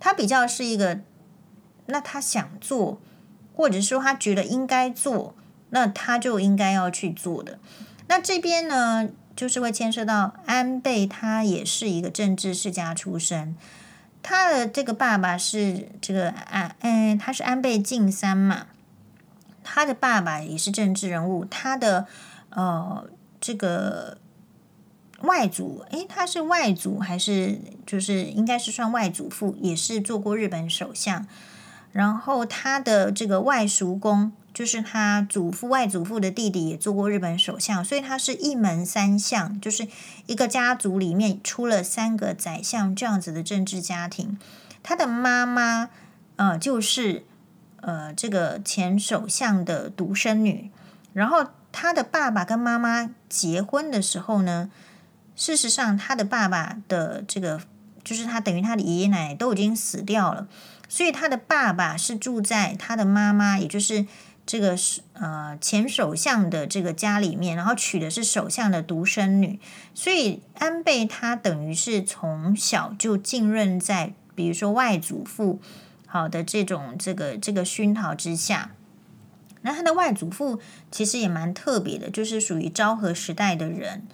[0.00, 1.00] 他比较是一个，
[1.85, 2.98] 那他想做，
[3.54, 5.35] 或者说他觉得应该做，
[5.68, 7.59] 那他就应该要去做的。
[8.07, 13.54] 那这边呢，就是会牵涉到安倍，他也是一个政治世家出身，
[14.22, 18.68] 他的这个爸爸是这个安，嗯，他是安倍晋三嘛。
[19.70, 22.07] 他的爸爸也是政治人物，他的
[22.48, 23.07] 呃
[23.38, 24.16] 这个
[25.20, 31.26] 外祖，诶，他是外祖还是就是应该是算外祖父，也是做过日本首相。
[31.92, 39.87] 然后他的这个外叔公，就是他祖父外祖父的弟弟，也做过日本首相，所以他是一门三相，就是
[40.24, 44.38] 一个家族里面出了三个宰相这样子的政治家庭。
[44.83, 45.90] 他的妈妈
[46.37, 47.24] 呃就是。
[47.80, 50.70] 呃，这个前首相的独生女，
[51.12, 54.68] 然后他的爸爸跟妈妈结婚的时候呢，
[55.36, 57.60] 事实上他的爸爸的这个
[58.02, 60.48] 就是他等于他的爷爷奶奶都已经死掉了，
[60.88, 64.04] 所以他的爸爸是住在他的妈妈，也就是
[64.44, 64.76] 这个
[65.12, 69.60] 呃前首相的这个家里面，然后娶的是首相的独生女，
[69.94, 75.60] 所以安倍他等于是从小就浸润在，比如说外祖父。
[76.11, 78.71] 好的，这种这个这个熏陶之下，
[79.61, 80.59] 那他的外祖父
[80.90, 84.07] 其实也蛮特别的，就是属于昭和时代的人，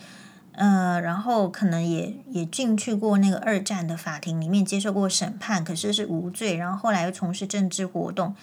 [0.52, 8.34] 呃，然后可能也也进去过那个二战的法庭里面接受过审判，可是是无罪，然后后来又从事政治活动，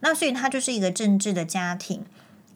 [0.00, 2.02] 那所以他就是一个政治的家庭。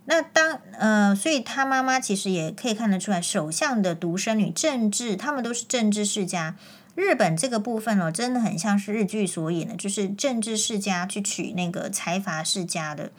[0.07, 6.57] 那当呃，所以他妈妈其实也可以看得出来，首相的独生女，政治他们都是政治世家。
[7.01, 13.11] 日本这个部分哦，真的很像是日剧所演的，就是政治世家去娶那个财阀世家的。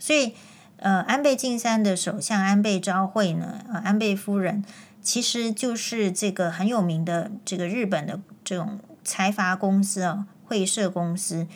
[0.00, 0.34] 所以，
[0.78, 4.64] 呃，安倍晋三的首相安倍昭惠呢，呃，安倍夫人
[5.00, 11.46] 其实就是这个很有名的这个日本的这种财阀公司啊，会社公司，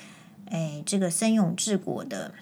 [0.51, 2.33] 哎，这个森永治国的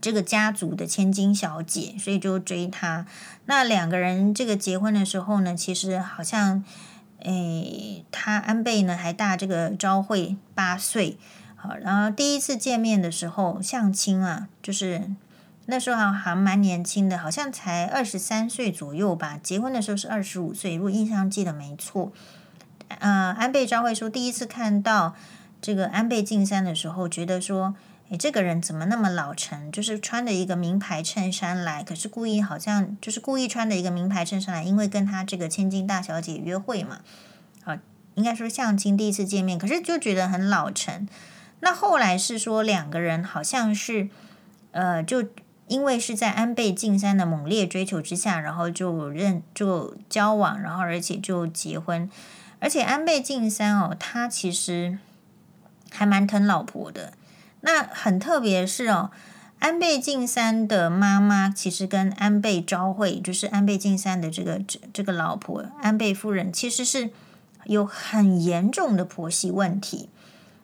[0.00, 3.04] 这个家族的千金小姐，所以就追她。
[3.44, 6.64] 那两个人这个结婚的时候呢，其实好像。
[7.20, 11.18] 诶，他安倍呢还大这个昭惠八岁，
[11.56, 15.10] 好，然后第一次见面的时候相亲啊，就是
[15.66, 19.38] 那时候还还蛮年轻的，好像才二十三岁左右吧。
[19.42, 22.12] 结婚的时候是二十五岁，如果印象记得没错。
[23.00, 25.14] 呃安倍昭惠说，第一次看到
[25.60, 27.74] 这个安倍晋三的时候，觉得说，
[28.10, 29.70] 诶，这个人怎么那么老成？
[29.70, 37.00] 就是穿的一个名牌衬衫来，可是故意好像就是故意穿的一个名牌衬衫来，因为跟他这个千金大小姐约会嘛，
[37.62, 37.76] 好，
[38.14, 41.06] 应该说相亲第一次见面，可是就觉得很老成。
[41.60, 44.08] 那后来是说两个人好像是，
[44.70, 45.28] 呃，就
[45.66, 52.10] 因为是在安倍晋三的猛烈追求之下，然后就认就交往，然后而且就结婚。
[52.58, 54.98] 而且安倍晋三哦，他其实
[55.90, 57.12] 还蛮疼老婆的。
[57.70, 59.10] 那很特别的是哦，
[59.58, 67.10] 安倍晋三的妈妈其实跟安倍昭惠，就是安倍晋三的这个这这个老婆安倍夫人，其实是
[67.66, 70.08] 有很严重的婆媳问题。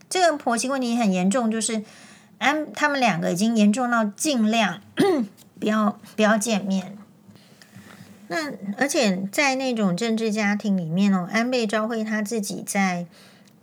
[0.09, 1.85] 这个婆媳问题很严重，就是
[2.39, 4.81] 安他们两个已经严重到尽量
[5.61, 6.97] 不要不要见面。
[8.29, 13.05] 那而且在那种政治家庭里面哦，安倍昭惠她自己在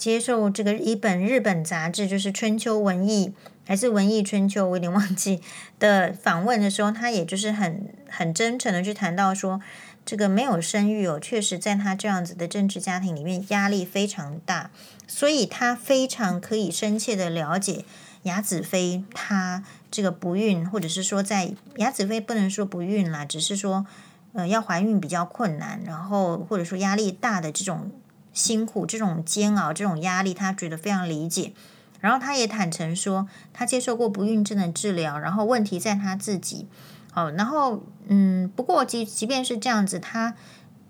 [0.01, 3.27] 接受这个一本日本杂志，就是《春秋文艺》
[3.67, 5.39] 还是《文艺春秋》，我有点忘记
[5.77, 9.61] 的访问的时候，他也就是很很真诚的去谈到说，
[10.03, 14.71] 这个没有生育哦，确实在他这样子的政治家庭里面压力非常大。
[15.05, 17.85] 所以他非常可以深切的了解
[18.23, 23.85] 雅子妃她这个不孕，或者是说在雅子妃不能说不孕啦，只是说
[24.33, 27.91] 呃要怀孕比较困难，然后或者说压力大的这种
[28.33, 31.53] 辛苦、这种煎熬、这种压力，他觉得非常理解。
[31.99, 36.67] 然后他也坦诚说，他接受过不孕症的治疗，然后问题在他自己。
[37.11, 40.35] 好，然后嗯，不过即即便是这样子，他。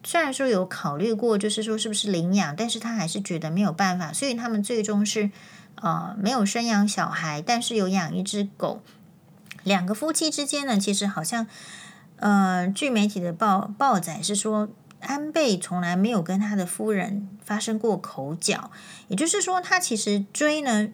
[0.04, 5.30] 虽然说有考虑过，就是说是不是领养，但是他还是觉得没有办法，所以他们最终是
[5.76, 8.82] 呃没有生养小孩，但是有养一只狗。
[9.62, 11.46] 两个夫妻之间呢，其实好像
[12.16, 14.70] 呃，据媒体的报报载是说，
[15.02, 18.72] 安倍从来没有跟他的夫人发生过口角，
[19.08, 20.90] 也就是说，他其实追呢，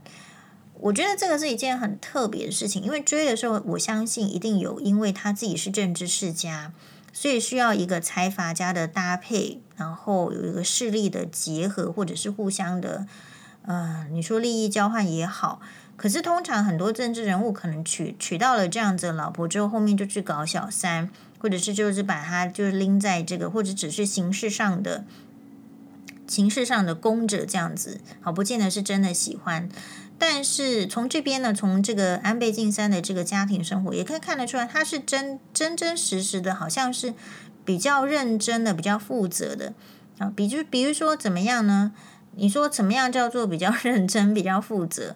[0.74, 6.74] 我觉得这个是一件很特别的事情，因为追的时候，我相信一定有，因为他自己是政治世家。
[7.14, 13.08] 所以需要一个财阀家的搭配，然后有一个势力的结合，或者是互相的，
[13.64, 15.60] 呃，你说利益交换也好。
[15.96, 25.06] 可是通常很多政治人物可能娶娶到了这样子的老婆之后，后面就去搞小三，或者是就是把他就是拎在这个，或者只是形式上的，
[26.28, 29.70] 形式上的公者这样子，好，不见得是真的喜欢。
[30.20, 37.14] 但是从这边呢，从这个安倍晋三的这个家庭生活，也可以看得出来，他是真真真实实的，好像是
[37.64, 39.74] 比较认真的、比较负责的
[40.18, 40.34] 啊。
[40.36, 41.92] 比就，比如说怎么样呢？
[42.36, 45.16] 你说怎么样叫做比较 认真、比较负责？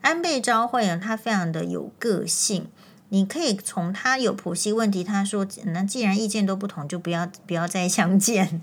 [0.00, 2.68] 安倍昭惠呢，他非常的有个性。
[3.12, 8.62] 你可以从他有婆媳问题，他说：“那既然意见都不同，就不要不要再相见。”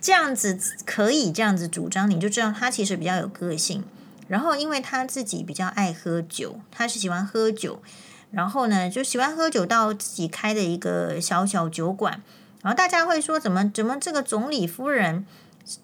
[0.00, 3.82] 这样子可以这样子主张，你就知道他其实比较有个性。
[4.28, 7.82] 然后，因为他自己比较爱喝酒，他是喜欢喝酒，
[8.30, 12.22] 然后呢，就喜欢喝酒到自己开的一个小小酒馆。
[12.62, 15.26] 然后大家会说，怎么怎么这个总理夫人，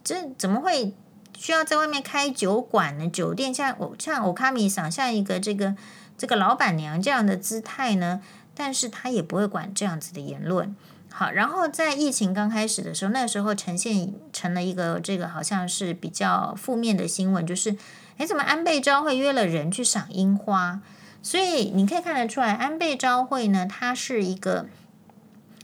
[0.04, 0.94] 这怎么会
[1.36, 3.08] 需要在外面开酒馆呢？
[3.08, 5.74] 酒店像我像欧卡米桑像一个这个
[6.22, 8.20] 这个老板娘这样的姿态呢？
[8.54, 10.76] 但是他也不会管这样子的言论。
[11.11, 17.76] 好，然后在疫情刚开始的时候，那时候呈现成了一个这个好像是比较负面的新闻，就是。
[18.18, 20.80] 哎，怎么安倍昭惠约了人去赏樱花？
[21.24, 24.66] 所以你可以看得出来，安倍昭惠呢，她是一个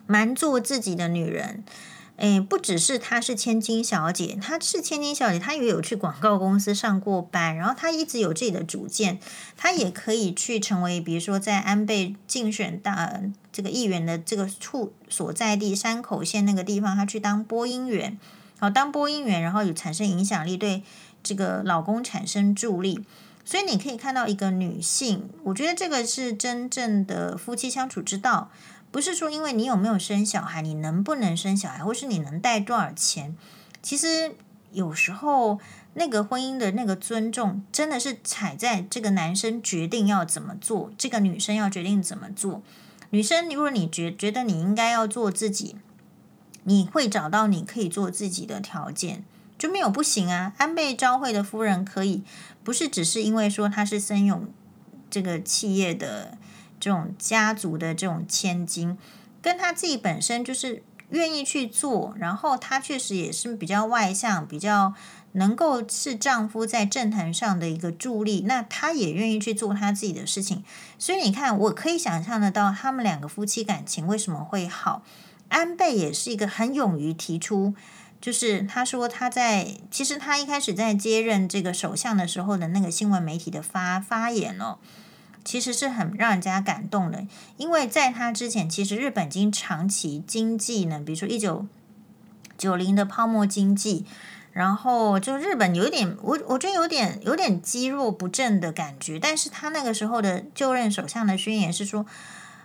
[0.08, 1.62] 蛮做自己的女人。
[2.18, 9.18] 哎，不只是她是千金小姐，她是千金小姐，她也有去广告公司上过班，然后她一直有自己的主见，
[9.56, 18.18] 她也可以去成为，比如说在安倍竞选大这个议员的这个处所在地山口县那个地方，她去当播音员，
[18.58, 20.82] 好，当播音员，然后有产生影响力，对。
[21.20, 23.04] 这个老公产生助力，
[23.44, 28.50] 所以你可以看到一个女性，我觉得这个是真正的夫妻相处之道，
[28.90, 33.36] 不是说因为你有没有生小孩，你能不能生小孩，或是你能带多少钱。
[33.82, 34.34] 其实
[34.72, 35.58] 有时候
[35.94, 42.62] 那个婚姻的那个尊重，真的是踩在这个男生决定要怎么做，这个女生要决定怎么做。
[43.10, 45.76] 女生，如果你觉觉得你应该要做自己，
[46.64, 49.24] 你会找到你可以做自己的条件。
[49.58, 50.52] 就没有不行啊！
[50.58, 52.22] 安倍昭惠的夫人可以，
[52.62, 54.46] 不是只是因为说她是森永
[55.10, 56.37] 这个企业的
[56.78, 58.96] 这种家族的这种千金，
[59.42, 64.94] 跟她自己本身就是愿意去做，然后她确实也是比较外向，比较
[65.32, 70.64] 能够是丈夫在政坛上的一个助力，那她也愿意去做她自己的事情，
[70.98, 75.02] 所以你看，我可以想象得到他们两个夫妻感情为什么会好。
[75.48, 77.74] 安倍也是一个很勇于提出。
[78.20, 84.78] 就是他说他在其实他一开始在接任这个首相的时候的那个新闻媒体的发发言哦，
[85.48, 87.26] 其实是很让人家感动的，
[87.56, 91.64] 因为在他之前，其实日本经长期经济呢，比如说一九
[92.58, 94.04] 九零的泡沫经济，
[94.52, 102.04] 然后就日本有点，我我觉得有点有点积弱不振的感觉，但是他那个时候的就任首相的宣言是说。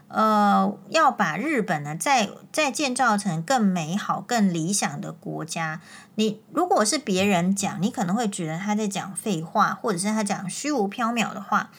[0.10, 5.82] 呃，要把日本呢再再建造成更美好、更理想的国家。
[6.14, 11.72] 你如果是别人讲，你可能会觉得他在讲废话，或者是他讲虚无缥缈的话。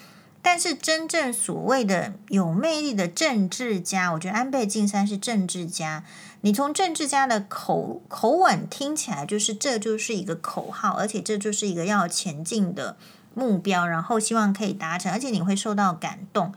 [0.45, 6.05] 但是真正所谓的有魅力的政治家，我觉得安倍晋三是政治家。
[6.43, 12.99] 你从政治家的口口吻听起来，就是这就是一个口号，而且这就是一个要前进的
[13.33, 16.53] 目标，然后希望可以达成，而且你会受到感动。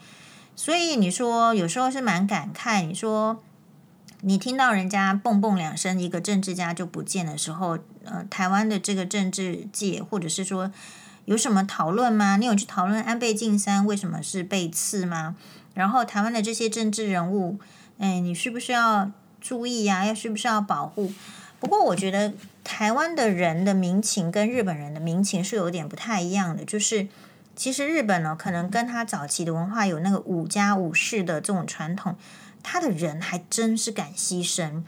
[0.58, 3.42] 所以你说有时候是蛮感慨，你说
[4.20, 10.70] 你听到人家蹦蹦两声，一个政治家就不见的时候，呃，台湾的这个政治界或者是说
[11.28, 12.38] 有什么讨论吗？
[12.38, 15.36] 你有去讨论安倍晋三为什么是被刺吗？
[15.74, 17.60] 然后台湾的这些政治人物，
[18.00, 19.12] 哎，你需不需要
[19.42, 20.06] 注意呀？
[20.06, 21.12] 要需不需要保护？
[21.60, 27.08] 不过我觉得台湾的人的民情跟日本人的民情是有点不太一样的，就是。
[27.58, 32.16] 其实日本呢，可能跟他早期的文化有那个武家武士的这种传统，
[32.62, 34.84] 他的人还真是敢牺牲。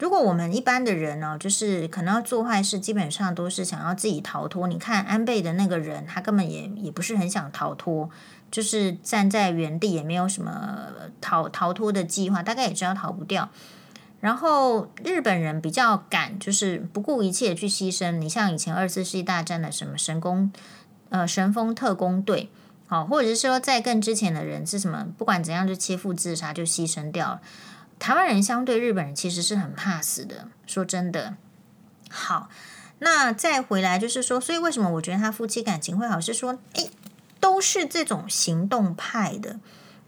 [0.00, 4.66] 如果我们一般的人呢，就是可能要做坏事，基本上都是想要自己逃脱。
[4.66, 8.08] 你看安倍的那个人，他根本也也不是很想逃脱，
[8.50, 10.86] 就是站在原地，也没有什么
[11.20, 13.50] 逃逃脱的计划，大概也知道逃不掉。
[14.20, 18.12] 然后日本人比较敢，就是不顾一切去牺牲。
[18.12, 20.50] 你像以前二次世界大战的什么神功。
[21.10, 22.48] 呃，神风特工队，
[22.86, 25.08] 好，或者是说在更之前的人是什么？
[25.18, 27.40] 不管怎样，就切腹自杀，就牺牲掉了。
[28.00, 31.36] 台湾人相对日本人其实是很怕死的，说真的。
[32.10, 32.48] 好，
[32.98, 36.20] 那再回来就是说，所以为什么我觉得他夫妻感情会好？
[36.20, 36.90] 是说，诶，
[37.38, 39.60] 都是这种行动派的，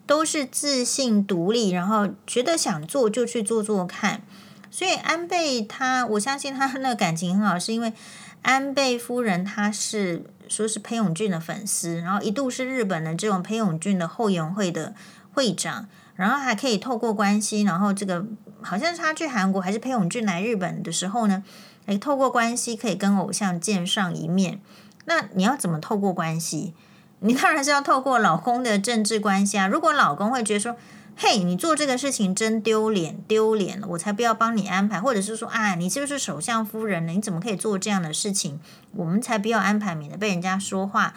[0.05, 4.23] 都是自信独立，然后觉得想做就去做做看。
[4.71, 7.93] 所以安倍他，我相信他那感情很好，是因为
[8.41, 10.25] 安倍夫人她是。
[10.49, 14.95] 说是裴勇俊的粉丝，然后一度是日本的这种裴勇俊的后援会的
[15.33, 15.89] 会长，
[16.23, 18.25] 然后还可以透过关系，然后这个
[18.61, 21.43] 好像是他去韩国还是裴勇俊来日本的时候呢，
[21.87, 24.61] 诶，透过关系可以跟偶像见上一面。
[25.07, 26.75] 那你要怎么透过关系？
[27.19, 29.67] 你当然是要透过老公的政治关系啊。
[29.67, 30.77] 如果老公会觉得说，
[31.17, 35.01] 嘿，你做这个事情真丢脸，丢脸了，我才不要帮你安排。
[35.01, 37.13] 或者是说，啊，你是不是首相夫人呢？
[37.13, 38.61] 你怎么可以做这样的事情？
[38.93, 41.15] 我们才不要安排，免得被人家说话。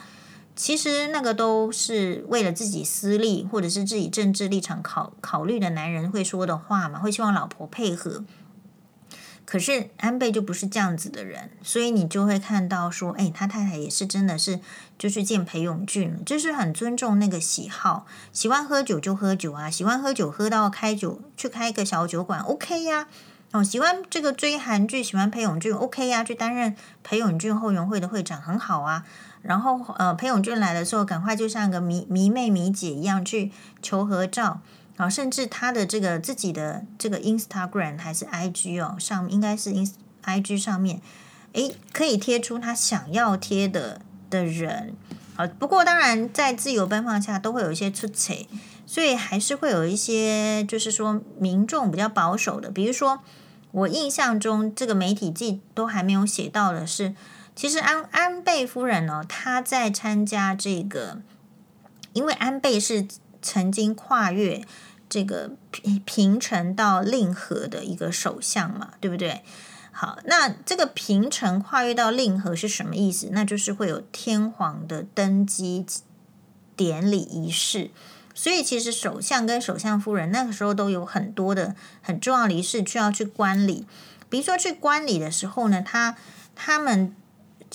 [0.56, 8.24] 其实那个都是为了自己私利，或者是自己政治立场考考虑的男人会说的话嘛，会希望老婆配合。
[9.44, 14.58] 可是安倍就不是这样子的人，所以你就会看到说，哎，他太太也是真的是
[14.98, 23.06] 就去见裴勇俊，就是很尊重那个喜好，喜欢喝酒就喝酒啊，喜欢喝酒喝到开酒去开一个小酒馆，OK 呀，
[23.52, 29.04] 哦，喜欢这个追韩剧，喜欢裴勇俊，OK 呀，去担任裴勇俊后援会的会长很好啊，
[29.46, 34.60] 然后呃，裴勇俊来的时候，赶快就像个迷迷妹迷姐一样去求合照。
[34.96, 39.92] 啊，甚至他的这个自己的这个 Instagram 还是 IG 哦，上应该是 Ins
[40.24, 41.02] IG 上面，
[41.52, 44.94] 诶，可以贴出他想要贴的的人。
[45.36, 48.46] 啊，不过当然在自由奔放下都会有一些出彩，
[48.86, 53.20] 所以还是会有一些就是说民众比较保守的，比如说
[53.72, 57.14] 我印象中这个媒体记都还没有写到的是，
[57.56, 61.22] 其实安安倍夫人呢，她在参加这个，
[62.12, 63.08] 因为安倍是
[63.42, 64.62] 曾经跨越。
[65.08, 69.44] 这个平平成到令和的一个首相嘛，对不对？
[69.92, 73.28] 好，那这个平成跨越到令和是什么意思？
[73.30, 75.86] 那就是会有天皇的登基
[76.74, 77.92] 典礼仪式，
[78.34, 83.86] 所以其实首相跟首相夫人那个时候都有很多的很重要的仪式需要去观礼。
[84.28, 86.16] 比如说去观礼的时候呢，他
[86.56, 87.14] 他们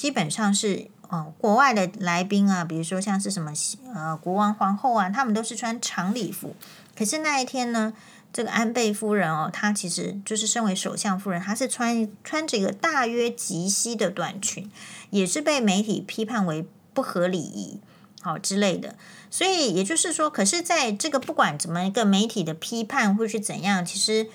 [0.01, 3.53] 基本上是哦，国外的来宾啊，比如说像是什么
[3.93, 6.55] 呃国王皇后啊，他们都是穿长礼服。
[6.97, 7.93] 可是那一天呢，
[8.33, 14.71] 这个安倍夫人哦，她其实就是身为首相夫人，她是穿穿着一个大约及膝的短裙，
[15.11, 17.79] 也是被媒体批判为不合礼仪，
[18.23, 18.95] 好之类的。
[19.29, 24.27] 所以也就是说，可是在这个不管怎么一个媒体的批判或是怎样，其实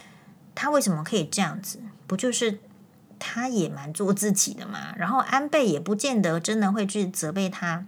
[0.54, 1.80] 她为什么可以这样子？
[2.06, 2.60] 不就是
[3.18, 4.94] 他也蛮做自己的嘛？
[4.96, 7.84] 然后安倍也不见得真的会去责备他，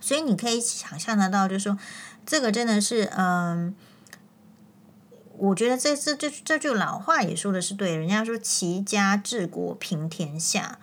[0.00, 1.78] 所以你可以想象得到，就是说。
[2.26, 3.74] 这个真的是，嗯，
[5.38, 10.78] 我觉得这这这这句老话也说的是对，人家说齐家治国平天下，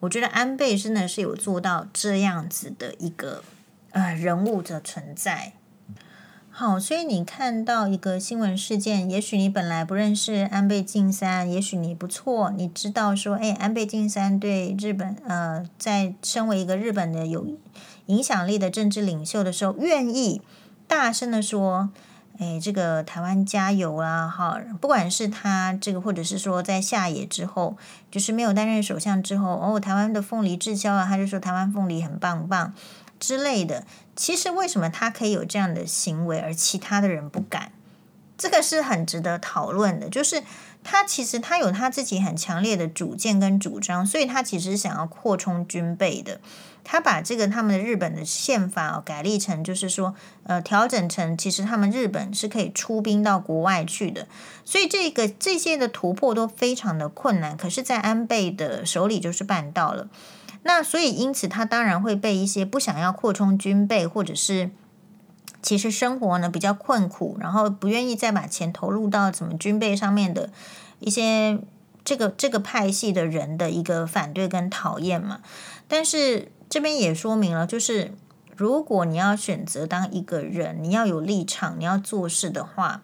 [0.00, 3.42] 我觉得安倍真的是有做到这样子的一个
[3.90, 5.54] 呃人物的存在。
[6.54, 17.46] 好，所以你看到一个新闻事件，也许你本来不认识安倍晋三，也许你不错，你知道说，哎，安倍晋三对日本，呃，在身为一个日本的有
[18.06, 20.42] 影响力的政治领袖的时候，愿意
[20.86, 21.88] 大声的说，
[22.38, 27.78] 哎，这个台湾加油啦，哈，不管是他这个，或者是说在下野之后，
[28.10, 32.74] 就是没有担任首相之后，哦，台湾的凤梨滞销啊，他就说台湾凤梨很棒棒。
[33.22, 37.70] 之类的，其实为什么他可以有这样的行为，而其他的人不敢？
[38.36, 40.08] 这个是很值得讨论的。
[40.08, 40.42] 就是
[40.82, 46.40] 他其实他有他自己很强烈的主见跟主张，所以他其实想要扩充军备的。
[46.82, 54.26] 他把这个他们的日本的宪法改立成，就是说，呃，调整成其实他们日本是可以出兵到国外去的。
[54.64, 60.08] 所以这个这些的突破都非常的困难，可是，在安倍的手里就是办到了。
[60.64, 64.70] 那所以，因此他当然会被一些不想要扩充军备，或者是
[65.60, 70.50] 其实生活呢比较困苦，然后不愿意再把钱投入到什么军备上面的
[71.00, 71.58] 一些
[72.04, 75.40] 这个这个派系的人的一个反对跟讨厌嘛。
[75.88, 78.14] 但是这边也说明了，就是
[78.56, 83.02] 如果你要选择当一个人，你要有立场，你要做事的话，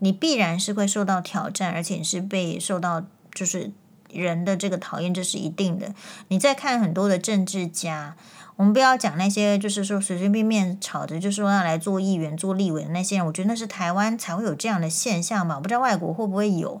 [0.00, 3.72] 你必然是会受到挑战，而且是被受到就是。
[4.12, 5.94] 人的这个讨厌，这是一定的。
[6.28, 8.16] 你再看很多的政治家，
[8.56, 13.26] 我们不要讲那些，就是说随随便便吵着就说要来做议员、做立委的那些人。
[13.26, 16.80] 我觉得那是台湾才会有这样的现象嘛，我不知道外国会不会有。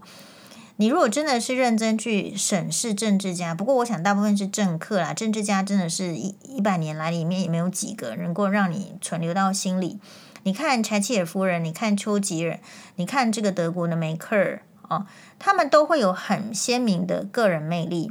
[0.80, 9.98] 你如果真的是认真去审视政治家，不过我想大部分是政客啦，政治家真的是一一百年来里面也没有几个能够让你存留到心里。
[10.44, 12.60] 你看柴契尔夫人，你看丘吉尔，
[12.94, 14.62] 你看这个德国的梅克尔。
[14.88, 15.06] 哦，
[15.38, 18.10] 他们都会有很鲜明的个人魅力，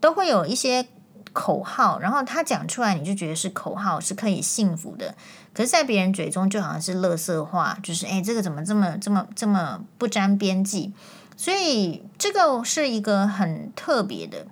[0.00, 0.86] 都会有一些
[1.32, 5.14] 口号，然后他讲出来，你就觉得是口号，是可以信服的。
[5.54, 10.92] 可是，在别人嘴中就好像是垃圾话，就是哎，这个怎么这么这么这么不沾边际？
[11.36, 14.46] 所以这个是一个很特别的。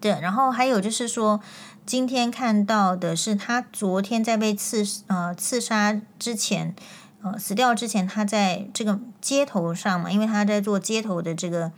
[0.00, 1.40] 对，然后还有就是说，
[1.86, 6.74] 今天看到的是他昨天在被刺呃刺杀之前。
[7.22, 11.70] 呃，死掉之前，他在这个街头上嘛，因为他在做街头的这个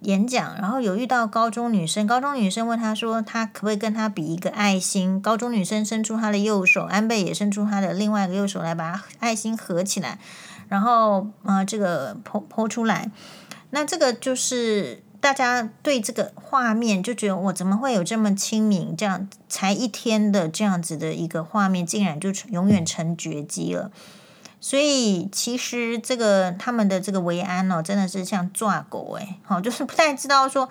[0.00, 5.20] 演讲，然后有遇到高中女生，高中女生问他说，他可不可以跟他比一个爱心？
[5.20, 10.18] 高中女生伸出她的右手，安倍也伸出他的另外一个右手来把爱心合起来，
[10.68, 13.10] 然后、呃，这个剖剖出来，
[13.70, 18.94] 那这个就是大家对这个画面就觉得，我怎么会有这么亲民？
[18.96, 23.90] 这样才一天的这样子的一个画面，竟然就永远成绝迹了。
[24.64, 30.70] 所以其实这个他们的这个维安哦，真的是像抓狗诶，好，就是不太知道说，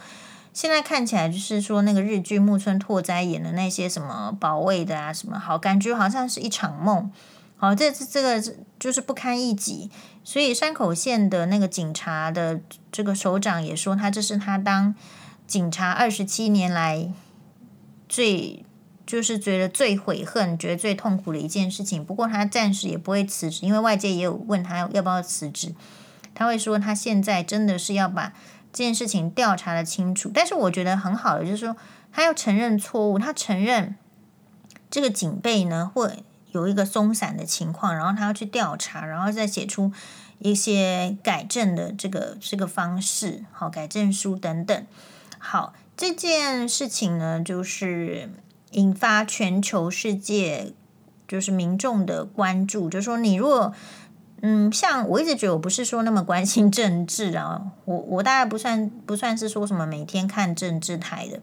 [0.52, 7.12] 现在看起来就是说那个日剧木村拓哉演的那些什么保卫的啊什么，好，感觉好像是一场梦，
[7.56, 9.92] 好，这这这个就是不堪一击。
[10.24, 12.60] 所以山口县的那个警察的
[12.92, 14.96] 这个首长也说，他这是他当
[15.46, 17.12] 警察二十七年来
[18.10, 18.66] 最。
[19.06, 22.04] 就是觉得最悔恨、觉得最痛苦的一件事情。
[22.06, 25.76] 不过他暂时也不会辞职，因为外界也有问他要不要辞职。
[26.34, 28.34] 他会说他现在真的是要把
[28.72, 30.32] 这件事情调查得清楚。
[30.34, 31.76] 但是我觉得很好的就是说，
[32.12, 33.96] 他要承认错误，他承认
[34.90, 39.92] 这个警备呢会有一个松散的情况，然后他要去调查，然后再写出
[40.40, 44.88] 一些改正的这个这个方式，好，改正书等等。
[45.38, 48.30] 好，这件事情呢就是。
[48.74, 50.74] 引发全球世界
[51.28, 53.74] 就是民众的关注，就是说，你如果
[54.42, 61.40] 嗯，像我一直觉得我不是说那么关心政治啊，我我大概不算不算是说什么每天看政治台的，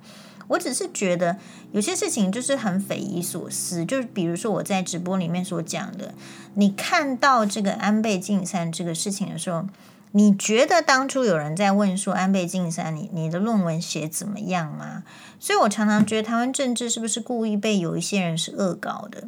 [0.48, 1.36] 我只是觉得
[1.72, 6.14] 有些事情就是很匪夷所思，就是比如说我在直播里面所讲的，
[6.54, 9.66] 你看到这个安倍晋三这个事情的时候。
[10.12, 15.04] 你觉得当初有人在问说安倍晋三，你你的论文写怎么样吗？
[15.38, 19.24] 所以我常常觉得台湾政治是不是故意被有一些人是恶搞的？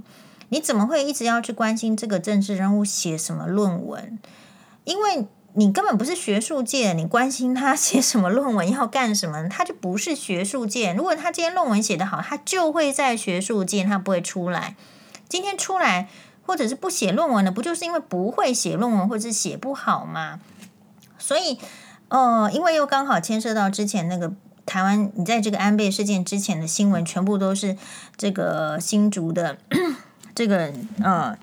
[0.48, 4.18] 你怎么会一直要去关心这个政治人物写什么论文？
[4.84, 9.48] 因为你根本不是学术界，你关心他写什么论文 要干什么？
[9.48, 10.92] 他就不是学术界。
[10.92, 14.74] 如果他今天论文写得好，他就会在学术界，他不会出来。
[15.28, 16.08] 今天出来
[16.44, 20.40] 或者是不写论文的，不就是因为不会写论文或者是写不好吗？
[21.32, 21.58] 所以，
[22.08, 24.34] 呃，因为又刚好牵涉到之前那个
[24.66, 27.74] 台湾，你在这个安倍事件之前的新闻，全部都是
[28.18, 29.56] 这个新竹的
[30.36, 30.70] 这个
[31.02, 31.34] 呃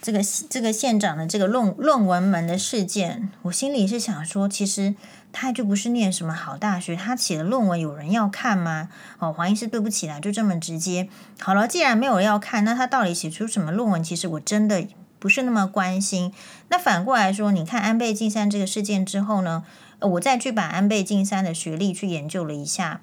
[0.00, 4.94] 这个这个县长的这个论论文门的事件，我心里是想说，其实
[5.32, 8.88] 他就不是念什么好大学，他写的论文有人要看吗？
[9.18, 11.10] 哦，黄医师对不起啦，就这么直接。
[11.38, 14.02] 好了，既然没有人要看，那他到底写出什么论文？
[14.02, 14.86] 其实我真的
[15.20, 16.32] 不是那么关心。
[16.68, 19.62] 那反过来说，你看安倍晋三这个事件之后呢，
[20.00, 23.00] 我再去把安倍晋三的学历去研究了一下，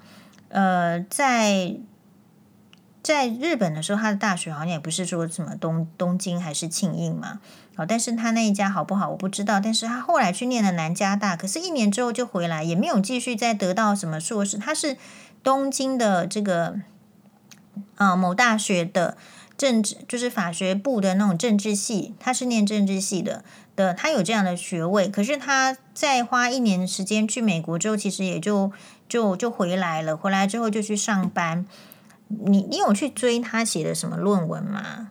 [0.50, 1.76] 呃，在。
[3.00, 7.40] 在日本的时候，他的大学好像也不是说什么东东京还是庆应嘛，
[7.74, 9.60] 好，但是他那一家好不好我不知道。
[9.60, 14.58] 但是他后来去念了南加大，可是一年之后就回来，也没有继续再得到什么硕士。
[14.58, 14.98] 他是
[15.42, 16.80] 东京的这个
[17.94, 19.16] 啊、呃、某大学的
[19.58, 23.44] 政治，就是法学部的那种政治系，他是念政治系的
[23.76, 25.08] 的，他有这样的学位。
[25.08, 28.72] 可是他在花一年的时间去美国之后，其实也就
[29.08, 30.16] 就就回来了。
[30.16, 31.66] 回来之后就去上班。
[32.28, 35.10] 你你有去追他写的什么论文吗？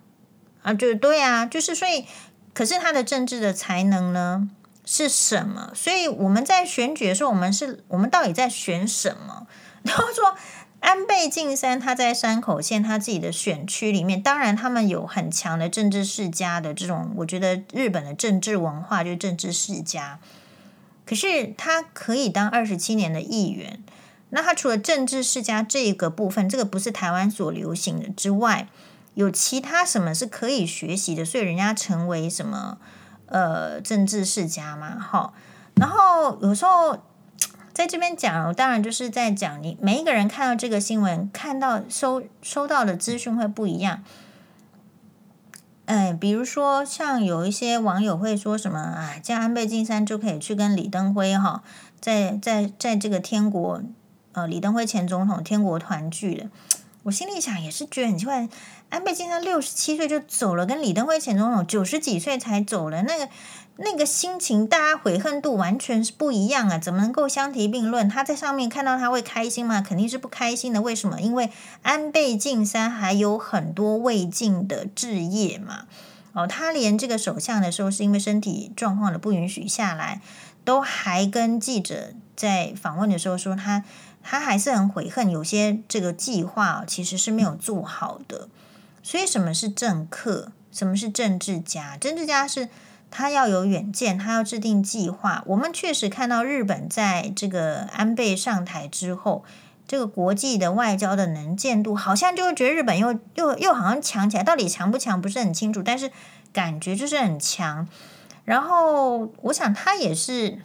[0.62, 2.06] 啊，就对啊，就是所以，
[2.54, 4.50] 可是他的政治的才能呢
[4.86, 5.72] 是什么？
[5.76, 9.48] 所以我们在选举的时候，我们是我们到底在选什么？
[9.84, 10.36] 然后说
[10.80, 20.20] 安倍晋三他在山口县他自己的选区里面，当然他们有很强的政治世家的这种，我觉得日本的政治文化就是政治世家，
[21.06, 23.84] 可是他可以当二十七年的议员。
[24.30, 28.68] 那他除了政治世家这个部分，这个不是台湾所流行的之外，
[29.14, 31.24] 有其他什么是可以学习的？
[31.24, 32.78] 所以人家成为什么
[33.28, 35.34] 呃政治世家嘛，哈。
[35.76, 36.98] 然后有时候
[37.78, 44.04] 在这边讲，当然就是在讲你每一个人看到这个新闻，看到收收到的资讯会不一样。
[45.86, 51.62] 哎，比如说像有一些网友会说什么，啊，这样安倍晋三就可以去跟李登辉哈，
[52.02, 53.84] 在在在这个天国。
[54.32, 56.50] 呃，李登辉前总统天国团聚了，
[57.04, 58.50] 我心里想也是觉得很奇怪，
[58.90, 63.30] 安倍晋三六十七岁就走了，跟李登辉前总统九十几岁才走了，那个
[63.78, 68.10] 那个心情，大家悔恨度完全是不一样啊，怎么能够相提并论？
[68.10, 69.82] 他在上面看到他会开心吗？
[69.82, 70.82] 肯定是不开心的。
[70.82, 71.22] 为什么？
[71.22, 71.52] 因为
[71.84, 75.86] 安倍晋三还有很多未尽的志业嘛。
[76.34, 80.22] 哦，他连这个首相的时候，是因为身体状况的不允许下来，
[80.64, 83.84] 都还跟记者在访问的时候说他。
[84.30, 88.50] 他还是很悔恨，有些这个计划其实是没有做好的。
[89.02, 90.52] 所以，什么是政客？
[90.70, 91.96] 什么是政治家？
[91.96, 92.68] 政治家是
[93.10, 95.44] 他要有远见，他要制定计划。
[95.48, 99.44] 我们确实看到日本在这个安倍上台之后，
[99.88, 104.44] 这个国际的外交的能见度，好像就会觉得日本又又又好像强起来。
[104.44, 106.12] 到底强不强不是很清楚，但是
[106.52, 107.88] 感觉就是很强。
[108.46, 110.60] 然后，我想他也是。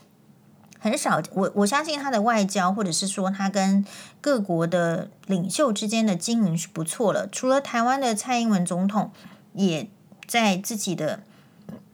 [0.85, 3.87] 很少，我我相信他的外交，或者是说他跟
[4.21, 7.29] 各国的领袖之间的经营是不错的。
[7.31, 9.13] 除了台湾的蔡英文总统，
[9.55, 9.89] 也
[10.27, 11.23] 在自己的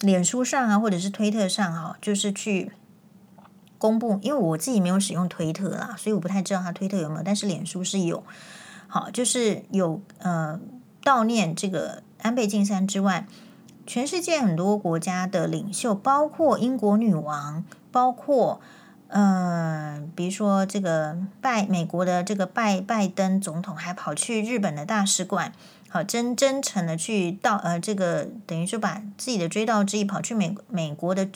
[0.01, 2.73] 脸书上啊，或者是推特上哈，就是去
[3.79, 4.19] 公布。
[4.23, 8.23] 因为我自己没有使用推特啦，所以我不太知道他推特有没有，但是脸书是有。
[8.87, 10.59] 好，就是有呃
[11.03, 13.27] 悼念这个安倍晋三之外，
[13.87, 18.61] 全世界很多国家的领袖，包括英国女王，包括。
[19.11, 25.55] 嗯，比如说这个拜美国的这个拜拜登总统还跑去日本的大使馆，
[25.89, 31.29] 好真真诚的去到呃这个等于说把自己的追悼之意跑去美美国的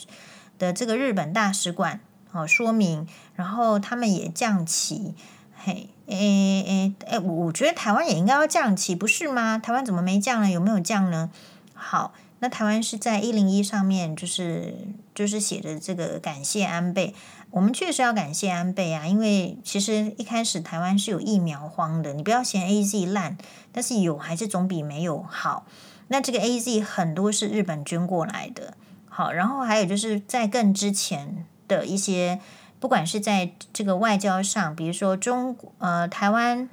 [0.59, 2.00] 的这个日本大使馆
[2.30, 5.14] 好说明，然后他们也降旗，
[5.55, 9.59] 嘿，诶诶诶，我我觉得台湾也应该要降旗，不是吗？
[9.59, 10.50] 台湾怎么没降呢？
[10.50, 11.30] 有没有降呢？
[11.74, 14.74] 好，那台湾是在一零一上面就是
[15.14, 17.14] 就是写着这个感谢安倍。
[17.53, 23.36] 我们确实要感谢安倍啊，因为其实一开始台湾是有疫苗荒的，你不要嫌 AZ 烂，
[23.70, 25.66] 但是有还是总比没有好。
[26.09, 28.74] 那这个 AZ 很多是日本捐过来的，
[29.07, 32.40] 好，然后还有就是在更之前的一些，
[32.80, 36.70] 不管是在这个外交上，比如说中呃台湾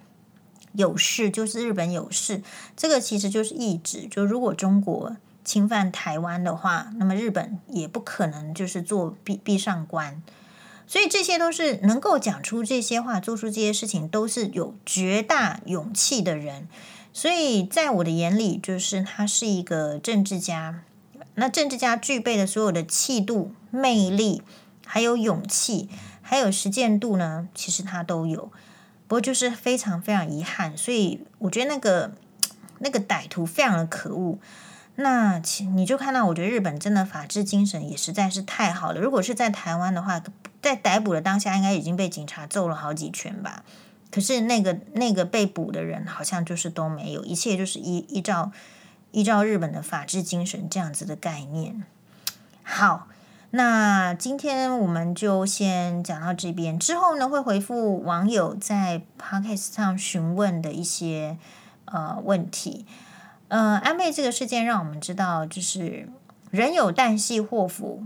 [0.72, 2.42] 有事就是日本有事，
[2.78, 10.24] 这个其实就是意志，就如果中国侵犯台湾的话，那么日本也不可能就是做闭闭上关。
[10.90, 16.68] 所以这些都是能够讲出这些话、做出这些事情，都是有绝大勇气的人。
[17.14, 20.82] 所以在我的眼里，就是他是一个政治家。
[21.36, 24.42] 那政治家具备的所有的气度、魅力，
[24.84, 25.88] 还有勇气，
[26.24, 28.52] 还有实践度呢，其实他都有。
[29.08, 32.14] 不过就是非常非常遗憾，所以我觉得那个
[32.80, 34.40] 那个歹徒非常的可恶。
[35.02, 35.42] 那
[35.74, 39.00] 你就看到，我觉得日本真的法治精神也实在是太好了。
[39.00, 40.22] 如果是在台湾的话，
[40.62, 43.64] 在逮捕的当下，应该已经被警察揍了好几拳吧？
[44.12, 48.52] 可是那个那个被捕的人好像就是都没有，一切就是依依照
[49.12, 51.82] 依照日本的法治精神这样子的概念。
[52.64, 53.08] 好，
[53.52, 61.38] 那今天我们就先讲到这边，之后呢会回复网友在 Podcast 上询问的一些
[61.86, 62.86] 呃问题。
[63.50, 66.08] 呃，安倍这个事件让我们知道，就是
[66.50, 68.04] 人有旦夕祸福，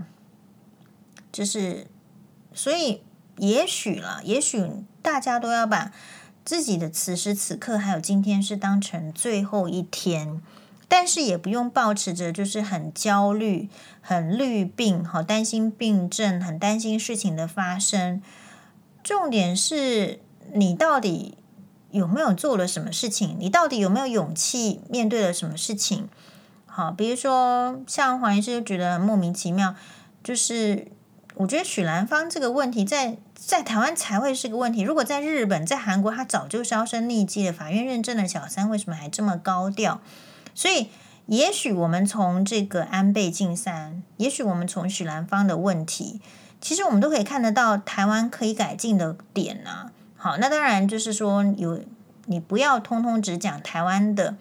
[1.32, 1.88] 就是
[2.54, 3.02] 所以
[3.38, 4.68] 也许了，也许
[5.02, 5.92] 大家都要把
[6.44, 10.42] 自己的此时此刻还有今天是当成最后一天。
[10.90, 13.68] 但是也不用抱持着就是很焦虑、
[14.00, 18.22] 很虑病，好担心病症，很担心事情的发生。
[19.02, 20.20] 重点是
[20.54, 21.36] 你到底
[21.94, 23.38] 有没有做了什么事情？
[23.40, 26.10] 你到底有没有勇气面对了什么事情？
[26.66, 29.76] 好，比如说像黄医师就觉得莫名其妙，
[30.24, 30.88] 就是
[31.36, 37.54] 我觉得许兰芳这个问题在在台湾才会是个问题，如果在日本、在韩国，他早就销声匿迹了。
[37.54, 40.02] 法院认证的小三为什么还这么高调？
[40.56, 40.88] 所以，
[41.28, 46.20] 也许我们从这个安倍晋三，也许我们从许兰芳的问题，
[46.60, 49.92] 其实我们都可以看得到台湾可以改进的点啊。
[50.24, 51.82] 好，那当然就是说，有
[52.28, 54.38] 你不要通通只讲台湾的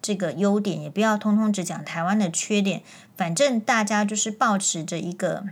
[0.00, 2.82] 这个优点，也不要通通只讲台湾的缺点。
[3.16, 5.42] 反正大家就是抱持着一个，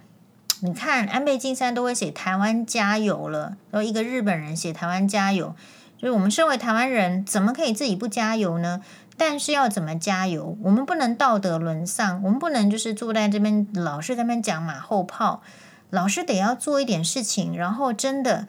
[0.60, 5.56] 你看安倍晋三都会写台湾加油了，然后一个日本人写台湾加油，
[5.98, 8.80] 就是我们身为台湾人，怎么可以自己不加油呢？
[9.16, 10.56] 但是要怎么加油？
[10.62, 15.42] 我们不能道德沦丧，我们不能就是坐在这边老是在那边讲马后炮，
[15.90, 17.56] 老是得要做一点事情。
[17.56, 18.46] 然后真的，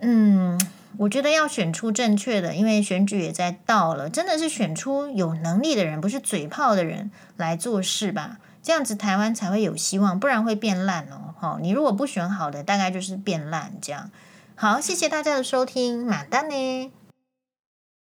[0.00, 0.58] 嗯，
[0.96, 8.38] 我觉得要选出正确的，因为选举也在到了，真的是选出有能力的人，不是嘴炮的人来做事吧？
[8.62, 11.34] 这样子台湾才会有希望，不然会变烂哦。
[11.38, 14.10] 好，你如果不选好的，大概就是变烂这样。
[14.54, 16.92] 好，谢谢大家的收听，马丹呢。